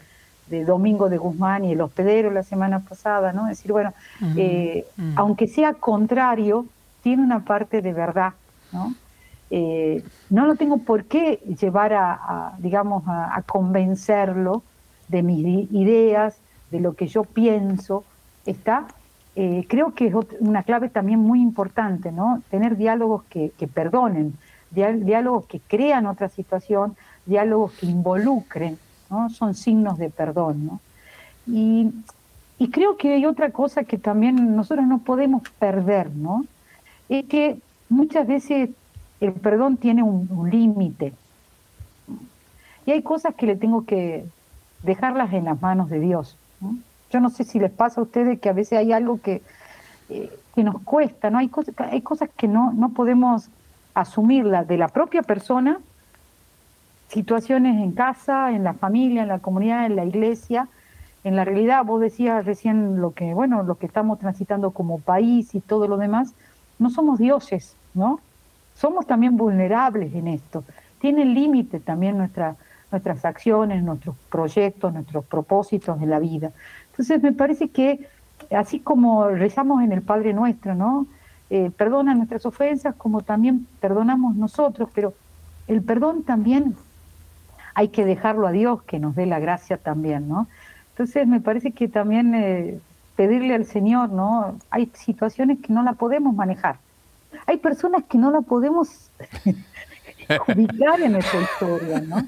[0.48, 3.46] de Domingo de Guzmán y el hospedero la semana pasada, ¿no?
[3.46, 3.94] Decir, bueno,
[4.38, 6.66] eh, aunque sea contrario,
[7.06, 8.34] tiene una parte de verdad,
[8.72, 8.96] ¿no?
[9.52, 14.64] Eh, no lo tengo por qué llevar a, digamos, a, convencerlo
[15.08, 16.40] de mis ideas,
[16.72, 18.04] de lo que yo pienso,
[18.48, 18.88] ¿está?
[19.36, 22.42] Eh, creo que es una clave también muy importante, ¿no?
[22.50, 24.34] Tener diálogos que, que perdonen,
[24.72, 26.98] diálogos que crean otra situación,
[27.28, 28.80] diálogos que involucren,
[29.12, 29.30] ¿no?
[29.30, 30.80] Son signos de perdón, ¿no?
[31.46, 31.92] Y,
[32.58, 36.46] y creo que hay otra cosa que también nosotros no podemos perder, ¿no?
[37.10, 38.70] Es que muchas veces
[39.20, 41.14] el perdón tiene un, límite.
[42.86, 44.26] Y hay cosas que le tengo que
[44.84, 46.38] dejarlas en las manos de Dios.
[47.12, 49.42] Yo no sé si les pasa a ustedes que a veces hay algo que,
[50.10, 51.40] eh, que nos cuesta, ¿no?
[51.40, 53.50] Hay cosas, hay cosas que no, no podemos
[53.94, 55.80] asumirlas de la propia persona,
[57.08, 60.68] situaciones en casa, en la familia, en la comunidad, en la iglesia.
[61.24, 65.56] En la realidad, vos decías recién lo que, bueno, lo que estamos transitando como país
[65.56, 66.36] y todo lo demás,
[66.80, 68.20] no somos dioses, ¿no?
[68.76, 70.64] Somos también vulnerables en esto.
[71.00, 72.56] Tienen límite también nuestra,
[72.92, 76.52] nuestras acciones, nuestros proyectos, nuestros propósitos en la vida.
[76.92, 78.08] Entonces me parece que
[78.52, 81.08] así como rezamos en el Padre Nuestro, ¿no?
[81.50, 85.14] Eh, perdona nuestras ofensas como también perdonamos nosotros, pero
[85.68, 86.76] el perdón también
[87.76, 90.48] hay que dejarlo a Dios que nos dé la gracia también, ¿no?
[90.92, 92.80] Entonces me parece que también eh,
[93.16, 94.58] pedirle al Señor, ¿no?
[94.70, 96.78] Hay situaciones que no la podemos manejar.
[97.48, 99.10] Hay personas que no la podemos
[100.48, 102.28] ubicar en nuestra historia, ¿no?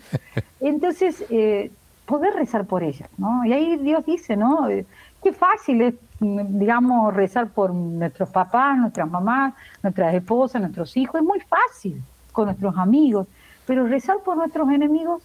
[0.60, 1.72] Entonces, eh,
[2.06, 3.46] poder rezar por ellas, ¿no?
[3.46, 4.70] Y ahí Dios dice, ¿no?
[4.70, 4.86] Eh,
[5.22, 11.28] qué fácil es, digamos, rezar por nuestros papás, nuestras mamás, nuestras esposas, nuestros hijos, es
[11.28, 13.28] muy fácil con nuestros amigos,
[13.66, 15.22] pero rezar por nuestros enemigos,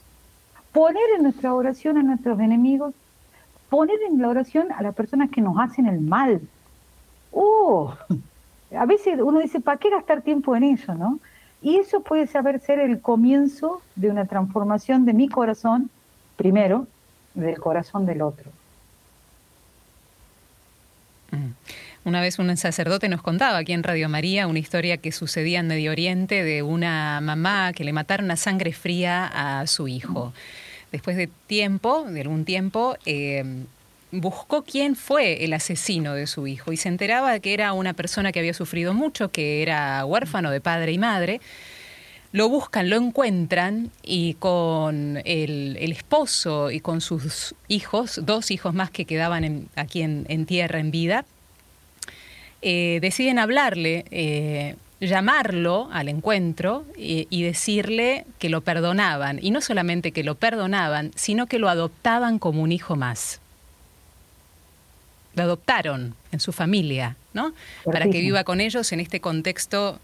[0.73, 2.95] poner en nuestra oración a nuestros enemigos,
[3.73, 6.43] poner en la oración a las personas que nos hacen el mal.
[7.31, 7.89] ¡Uh!
[8.79, 11.19] A veces uno dice, ¿para qué gastar tiempo en eso, no?
[11.63, 15.89] Y eso puede saber ser el comienzo de una transformación de mi corazón,
[16.37, 16.87] primero,
[17.33, 18.51] del corazón del otro.
[21.31, 21.53] Mm.
[22.05, 25.69] Una vez un sacerdote nos contaba aquí en Radio María una historia que sucedía en
[25.69, 30.35] Medio Oriente de una mamá que le mataron a sangre fría a su hijo.
[30.93, 33.65] Después de tiempo, de algún tiempo, eh,
[34.13, 38.31] buscó quién fue el asesino de su hijo y se enteraba que era una persona
[38.31, 41.41] que había sufrido mucho, que era huérfano de padre y madre.
[42.31, 48.91] Lo buscan, lo encuentran y con el, esposo y con sus hijos, dos hijos más
[48.91, 51.25] que quedaban aquí en, en tierra en vida,
[52.63, 54.05] eh, deciden hablarle.
[54.11, 54.77] eh,
[55.07, 59.39] llamarlo al encuentro y, y, decirle que lo perdonaban.
[59.43, 63.41] Y no solamente que lo perdonaban, sino que lo adoptaban como un hijo más.
[65.35, 67.53] Lo adoptaron en su familia, ¿no?
[67.85, 69.99] Para que viva con ellos en este contexto,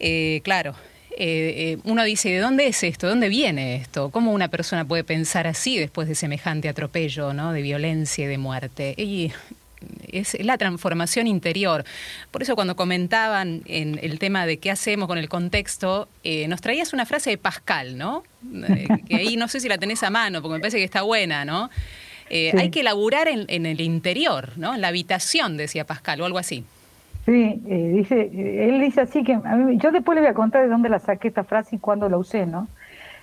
[0.00, 0.74] eh, claro.
[1.18, 3.06] Eh, eh, uno dice, ¿de dónde es esto?
[3.06, 4.10] ¿De dónde viene esto?
[4.10, 7.52] ¿Cómo una persona puede pensar así después de semejante atropello, ¿no?
[7.52, 8.94] de violencia y de muerte?
[8.98, 9.32] Y
[10.08, 11.84] es la transformación interior.
[12.30, 16.60] Por eso cuando comentaban en el tema de qué hacemos con el contexto, eh, nos
[16.60, 18.22] traías una frase de Pascal, ¿no?
[18.68, 21.02] Eh, que ahí no sé si la tenés a mano, porque me parece que está
[21.02, 21.70] buena, ¿no?
[22.28, 22.58] Eh, sí.
[22.58, 24.74] Hay que laburar en, en, el interior, ¿no?
[24.74, 26.64] En la habitación, decía Pascal, o algo así.
[27.26, 28.30] Sí, eh, dice,
[28.68, 31.00] él dice así que, a mí, yo después le voy a contar de dónde la
[31.00, 32.68] saqué esta frase y cuándo la usé, ¿no?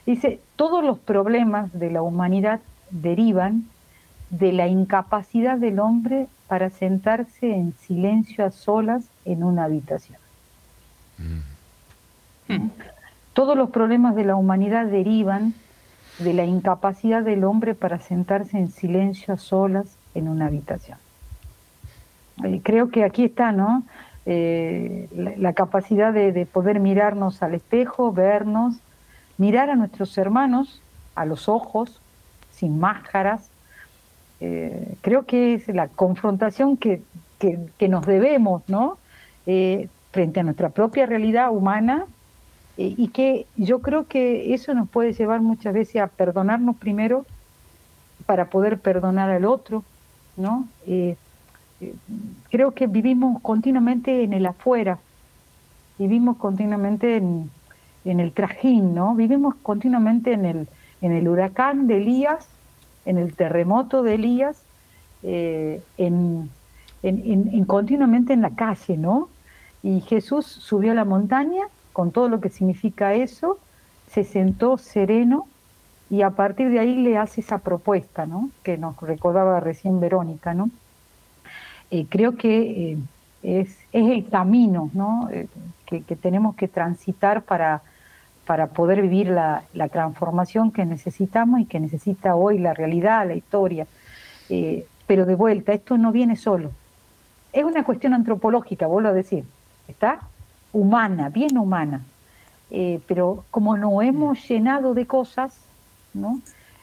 [0.06, 2.60] Dice, todos los problemas de la humanidad
[2.90, 3.64] derivan
[4.34, 10.18] de la incapacidad del hombre para sentarse en silencio a solas en una habitación.
[12.48, 12.70] Mm.
[13.34, 15.54] Todos los problemas de la humanidad derivan
[16.18, 20.98] de la incapacidad del hombre para sentarse en silencio a solas en una habitación.
[22.44, 23.84] Y creo que aquí está, ¿no?
[24.26, 28.78] Eh, la, la, capacidad de, de poder mirarnos al espejo, vernos,
[29.38, 30.82] mirar a nuestros hermanos
[31.14, 32.02] a los ojos,
[32.52, 33.53] sin máscaras,
[34.40, 37.02] eh, creo que es la confrontación que,
[37.40, 38.98] que, nos debemos, ¿no?
[39.46, 42.06] Eh, frente a nuestra propia realidad humana
[42.78, 47.26] eh, y que yo creo que eso nos puede llevar muchas veces a perdonarnos primero
[48.26, 49.84] para poder perdonar al otro,
[50.38, 50.68] ¿no?
[52.50, 55.00] Creo que vivimos continuamente en el afuera,
[55.98, 57.52] vivimos continuamente en,
[58.06, 59.16] en el trajín, ¿no?
[59.16, 60.68] Vivimos continuamente en el,
[61.02, 62.48] en el huracán de Elías
[63.06, 64.64] en el terremoto de Elías,
[65.24, 66.50] eh, en,
[67.02, 69.30] en, en, continuamente en la calle, ¿no?
[69.82, 73.60] Y Jesús subió a la montaña con todo lo que significa eso,
[74.10, 75.48] se sentó sereno
[76.10, 78.50] y a partir de ahí le hace esa propuesta, ¿no?
[78.64, 80.70] Que nos recordaba recién Verónica, ¿no?
[81.92, 82.98] Eh, creo que eh,
[83.44, 85.30] es, el camino, ¿no?
[85.86, 87.84] Que tenemos que transitar para
[88.46, 93.36] para poder vivir la, la, transformación que necesitamos y que necesita hoy la realidad, la
[93.36, 93.88] historia.
[94.50, 96.72] Eh, pero de vuelta, esto no viene solo.
[97.54, 99.46] Es una cuestión antropológica, vuelvo a decir,
[99.88, 100.20] ¿está?
[100.72, 102.02] Humana, bien humana.
[102.72, 105.56] Eh, pero como no hemos llenado de cosas,
[106.14, 106.42] ¿no?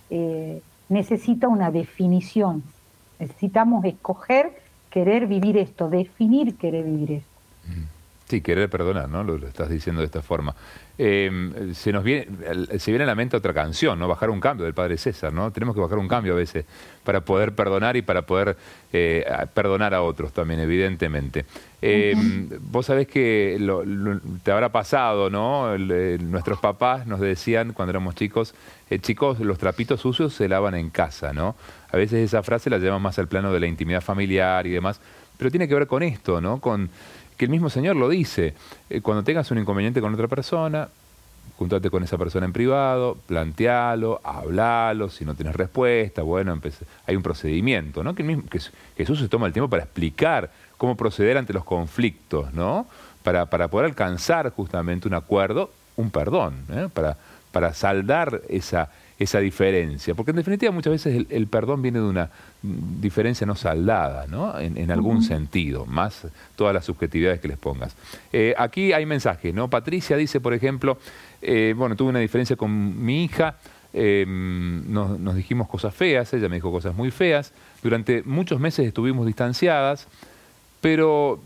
[0.08, 2.62] Eh, necesita una definición.
[3.18, 4.52] Necesitamos escoger,
[4.88, 7.28] querer vivir esto, definir querer vivir esto.
[8.30, 9.24] Sí, querer perdonar, ¿no?
[9.24, 10.54] Lo, lo estás diciendo de esta forma.
[10.96, 12.28] Eh, se nos viene,
[12.78, 14.06] se viene a la mente otra canción, ¿no?
[14.06, 15.50] Bajar un cambio del Padre César, ¿no?
[15.50, 16.64] Tenemos que bajar un cambio a veces
[17.02, 18.56] para poder perdonar y para poder
[18.92, 21.44] eh, perdonar a otros también, evidentemente.
[21.82, 22.58] Eh, uh -huh.
[22.60, 25.74] Vos sabés que lo, lo, te habrá pasado, ¿no?
[25.74, 28.54] El, nuestros papás nos decían cuando éramos chicos,
[29.00, 31.56] chicos, los trapitos sucios se lavan en casa, ¿no?
[31.90, 35.00] A veces esa frase la llevamos más al plano de la intimidad familiar y demás,
[35.36, 36.60] pero tiene que ver con esto, ¿no?
[36.60, 36.90] Con
[37.40, 38.52] que el mismo Señor lo dice.
[38.90, 40.90] Eh, cuando tengas un inconveniente con otra persona,
[41.56, 46.60] juntate con esa persona en privado, plantealo, hablalo, si no tienes respuesta, bueno,
[47.06, 48.14] hay un procedimiento, ¿no?
[48.14, 48.60] Que, que
[48.94, 52.86] Jesús se toma el tiempo para explicar cómo proceder ante los conflictos, ¿no?
[53.22, 56.88] Para, para poder alcanzar justamente un acuerdo, un perdón, ¿eh?
[56.92, 57.16] para,
[57.52, 58.90] para saldar esa,
[59.20, 60.14] esa diferencia.
[60.14, 62.30] Porque en definitiva muchas veces el, el perdón viene de una
[62.62, 64.58] diferencia no saldada, ¿no?
[64.58, 65.28] En, en algún uh -huh.
[65.28, 67.94] sentido, más todas las subjetividades que les pongas.
[68.32, 69.68] Eh, aquí hay mensajes, ¿no?
[69.68, 70.96] Patricia dice, por ejemplo,
[71.42, 73.56] eh, bueno, tuve una diferencia con mi hija,
[73.92, 77.52] eh, nos, nos, dijimos cosas feas, ella me dijo cosas muy feas,
[77.82, 80.08] durante muchos meses estuvimos distanciadas,
[80.80, 81.40] pero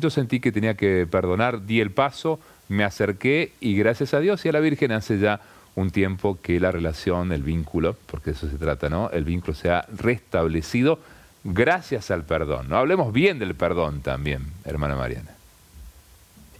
[0.00, 4.46] yo sentí que tenía que perdonar, di el paso, me acerqué y gracias a Dios
[4.46, 5.40] y a la Virgen hace ya
[5.78, 9.10] un tiempo que la relación, el vínculo, porque de eso se trata, ¿no?
[9.10, 10.98] El vínculo se ha restablecido
[11.44, 12.68] gracias al perdón.
[12.68, 12.76] ¿no?
[12.76, 15.30] Hablemos bien del perdón también, hermana Mariana.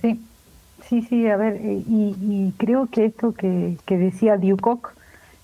[0.00, 0.20] Sí,
[0.88, 4.92] sí, sí, a ver, y, y creo que esto que, que decía Ducock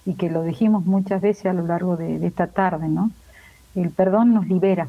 [0.06, 3.10] y que lo dijimos muchas veces a lo largo de, de esta tarde, ¿no?
[3.74, 4.88] El perdón nos libera,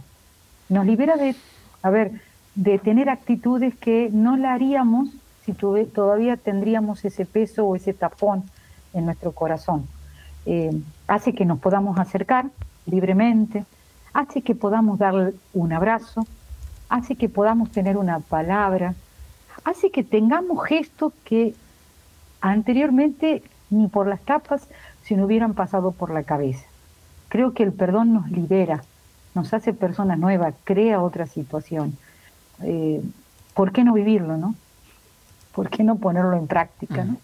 [0.70, 1.36] nos libera de,
[1.82, 2.12] a ver,
[2.54, 5.10] de tener actitudes que no la haríamos
[5.44, 8.44] si tuve, todavía tendríamos ese peso o ese tapón
[8.96, 9.88] en nuestro corazón.
[10.48, 10.72] Eh,
[11.08, 12.46] hace que nos podamos acercar
[12.88, 13.66] libremente,
[14.14, 16.26] hace que podamos dar un abrazo,
[16.90, 18.96] hace que podamos tener una palabra,
[19.64, 21.54] hace que tengamos gestos que
[22.42, 24.68] anteriormente ni por las capas
[25.04, 26.66] se nos hubieran pasado por la cabeza.
[27.30, 28.84] Creo que el perdón nos libera,
[29.36, 31.98] nos hace personas nuevas, crea otra situación.
[32.62, 33.04] Eh,
[33.54, 34.56] ¿Por qué no vivirlo, no?
[35.56, 37.06] ¿por qué no ponerlo en práctica?
[37.06, 37.18] ¿no?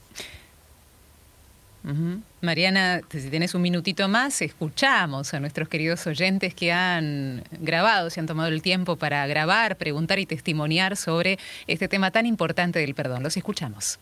[1.84, 2.22] Ujú.
[2.42, 8.20] Mariana, si tienes un minutito más, escuchamos a nuestros queridos oyentes que han grabado, se
[8.20, 12.94] han tomado el tiempo para grabar, preguntar y testimoniar sobre este tema tan importante del
[12.94, 13.24] perdón.
[13.24, 14.00] Los escuchamos.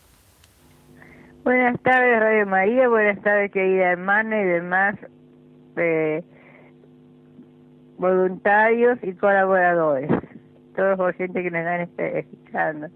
[1.42, 2.88] Buenas tardes, Radio María.
[2.88, 4.96] Buenas tardes, querida hermana y demás
[5.76, 6.22] eh,
[7.96, 10.10] voluntarios y colaboradores.
[10.76, 12.88] Todos los oyentes que nos están escuchando.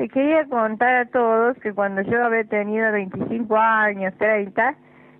[0.00, 4.74] Les quería contar a todos que cuando yo había tenido 25 años, 30,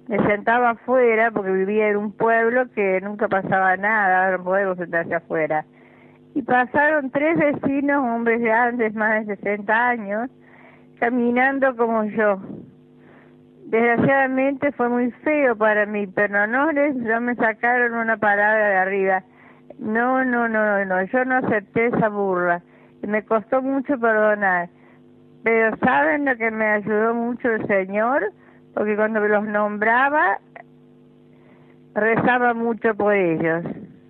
[0.08, 5.14] me sentaba afuera porque vivía en un pueblo que nunca pasaba nada, no podemos sentarse
[5.14, 5.66] afuera.
[6.34, 10.30] Y pasaron tres vecinos, hombres grandes, más de 60 años,
[10.98, 12.40] caminando como yo.
[13.66, 18.76] Desgraciadamente fue muy feo para mí, pero no les, no me sacaron una palabra de
[18.76, 19.24] arriba.
[19.78, 22.62] No, no, no, no, yo no acepté esa burla.
[23.06, 24.68] Me costó mucho perdonar.
[25.42, 28.32] Pero ¿saben lo que me ayudó mucho el Señor?
[28.74, 30.38] Porque cuando los nombraba,
[31.94, 33.64] rezaba mucho por ellos.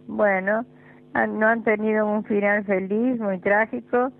[0.06, 0.64] Bueno,
[1.14, 4.10] no han tenido un final feliz, muy trágico.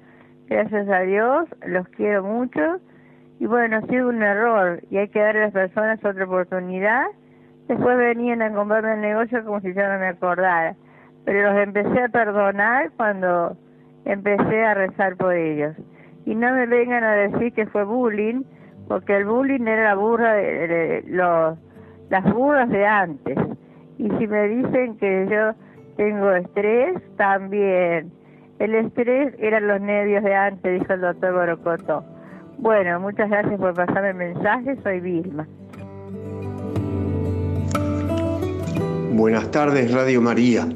[0.49, 2.81] Gracias a Dios, los quiero mucho.
[3.39, 7.07] Y bueno, ha sido un error y hay que darle a las personas otra oportunidad.
[7.69, 10.75] Después venían a comprarme el negocio como si yo no me acordara.
[11.25, 13.57] Pero los empecé a perdonar cuando
[14.05, 15.77] empecé a rezar por ellos.
[16.25, 18.43] Y no me vengan a decir que fue bullying,
[18.89, 21.59] porque el bullying era la burra de, los,
[22.09, 23.39] las burras de antes.
[23.99, 25.53] Y si me dicen que yo
[25.97, 28.13] tengo estrés, también.
[28.59, 32.05] El estrés eran los nervios de antes, dijo el doctor Borocoto.
[32.59, 35.47] Bueno, muchas gracias por pasarme el mensaje, soy Vilma.
[39.13, 40.67] Buenas tardes, Radio María.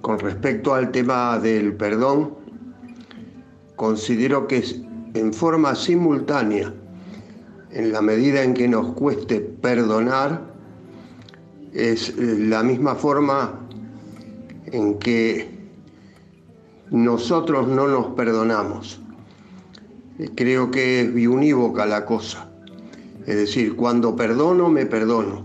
[0.00, 2.34] Con respecto al tema del perdón,
[3.76, 4.64] considero que
[5.14, 6.72] en forma simultánea,
[7.70, 10.50] en la medida en que nos cueste perdonar,
[11.72, 13.60] es la misma forma
[14.66, 15.48] en que
[16.90, 19.00] nosotros no nos perdonamos.
[20.34, 22.48] Creo que es biunívoca la cosa.
[23.26, 25.44] Es decir, cuando perdono, me perdono.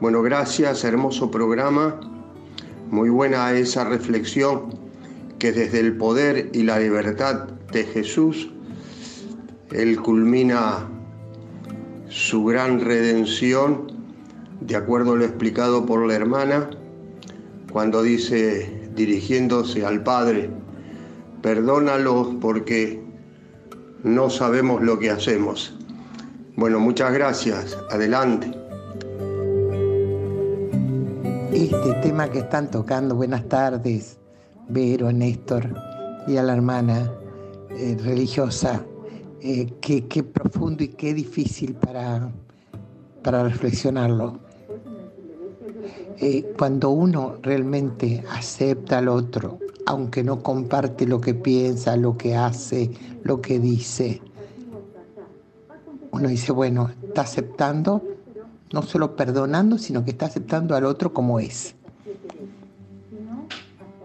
[0.00, 2.00] Bueno, gracias, hermoso programa.
[2.92, 4.74] Muy buena esa reflexión
[5.38, 8.50] que desde el poder y la libertad de Jesús,
[9.70, 10.90] Él culmina
[12.10, 13.86] su gran redención,
[14.60, 16.68] de acuerdo a lo explicado por la hermana,
[17.72, 20.50] cuando dice, dirigiéndose al Padre,
[21.40, 23.02] perdónalos porque
[24.04, 25.78] no sabemos lo que hacemos.
[26.56, 27.74] Bueno, muchas gracias.
[27.90, 28.61] Adelante.
[31.52, 34.18] Este tema que están tocando, buenas tardes,
[34.70, 35.74] Vero, Néstor
[36.26, 37.12] y a la hermana
[37.68, 38.82] eh, religiosa,
[39.42, 42.32] eh, qué, profundo y qué difícil para,
[43.22, 44.38] para reflexionarlo.
[46.18, 52.34] Eh, cuando uno realmente acepta al otro, aunque no comparte lo que piensa, lo que
[52.34, 52.90] hace,
[53.24, 54.22] lo que dice,
[56.12, 58.02] uno dice, bueno, está aceptando,
[58.72, 61.74] no solo perdonando, sino que está aceptando al otro como es.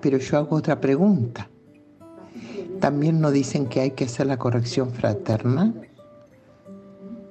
[0.02, 1.50] Pero yo hago otra pregunta.
[2.80, 5.74] También nos dicen que hay que hacer la corrección fraterna.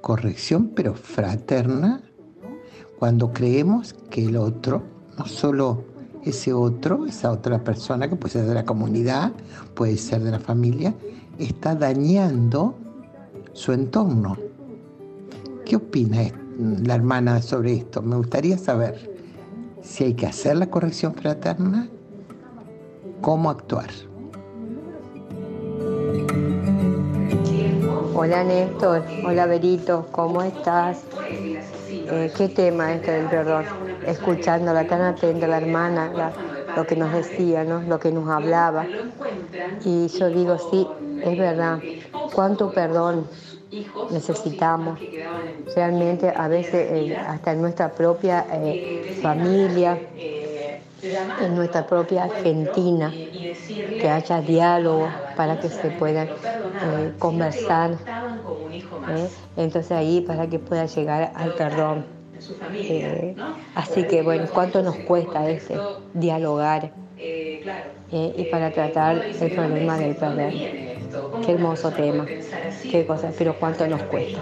[0.00, 2.02] Corrección, pero fraterna,
[2.98, 4.82] cuando creemos que el otro,
[5.18, 5.84] no solo
[6.24, 9.32] ese otro, esa otra persona que puede ser de la comunidad,
[9.74, 10.94] puede ser de la familia,
[11.38, 12.76] está dañando
[13.52, 14.36] su entorno.
[15.64, 16.22] ¿Qué opina
[16.58, 18.02] la hermana sobre esto?
[18.02, 19.10] Me gustaría saber
[19.82, 21.88] si hay que hacer la corrección fraterna,
[23.20, 23.90] cómo actuar.
[28.14, 31.02] Hola Néstor, hola Berito, ¿cómo estás?
[31.90, 33.64] Eh, ¿Qué tema este del perdón?
[34.06, 36.32] Escuchándola tan atenta la hermana,
[36.74, 37.82] lo que nos decía, ¿no?
[37.82, 38.86] lo que nos hablaba.
[39.84, 40.86] Y yo digo, sí,
[41.22, 41.78] es verdad,
[42.34, 43.26] cuánto perdón
[44.08, 45.00] necesitamos.
[45.74, 50.00] Realmente a veces eh, hasta en nuestra propia eh, familia,
[51.36, 53.16] en nuestra propia Argentina,
[53.98, 56.30] que haya diálogo para que se pueda
[56.80, 57.98] eh, conversar.
[59.06, 59.32] ¿eh?
[59.56, 62.06] Entonces ahí para que pueda llegar al perdón.
[62.88, 63.38] Eh,
[63.74, 66.94] así que bueno, ¿cuánto nos cuesta ese dialogar
[68.10, 70.64] eh, y para tratar el problema del perdón?
[71.44, 74.40] Qué hermoso tema, qué cosa, pero cuánto nos cuesta,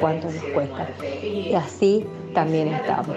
[0.00, 0.88] cuánto nos cuesta.
[1.22, 3.16] Y así también estamos.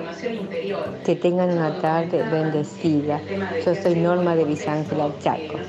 [1.05, 3.21] Que tengan una tarde bendecida.
[3.65, 5.59] Yo soy Norma de Vicángela Chaco.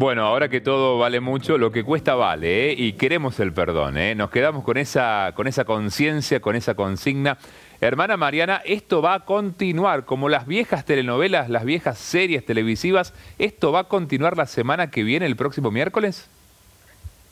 [0.00, 2.74] Bueno, ahora que todo vale mucho, lo que cuesta vale, ¿eh?
[2.74, 4.14] y queremos el perdón, ¿eh?
[4.14, 7.36] Nos quedamos con esa, con esa conciencia, con esa consigna.
[7.80, 13.72] Hermana Mariana, esto va a continuar, como las viejas telenovelas, las viejas series televisivas, ¿esto
[13.72, 16.26] va a continuar la semana que viene, el próximo miércoles?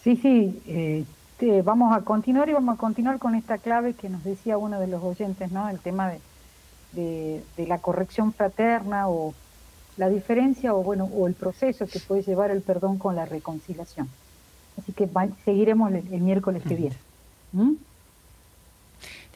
[0.02, 1.04] Sí, sí, eh,
[1.36, 4.80] te- vamos a continuar y vamos a continuar con esta clave que nos decía uno
[4.80, 5.68] de los oyentes, ¿no?
[5.68, 6.20] El tema de,
[6.92, 9.34] de, de la corrección fraterna o
[9.98, 14.08] la diferencia o bueno o el proceso que puede llevar el perdón con la reconciliación.
[14.78, 16.96] Así que va- seguiremos el, el miércoles que viene.
[17.52, 17.72] ¿Mm?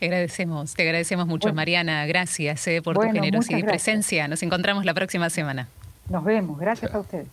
[0.02, 1.54] Te agradecemos, te agradecemos mucho, Bueno.
[1.58, 2.06] Mariana.
[2.06, 4.26] Gracias eh, por Bueno, tu generosidad y presencia.
[4.26, 5.68] Nos encontramos la próxima semana.
[6.08, 6.58] Nos vemos.
[6.58, 7.28] Gracias a ustedes.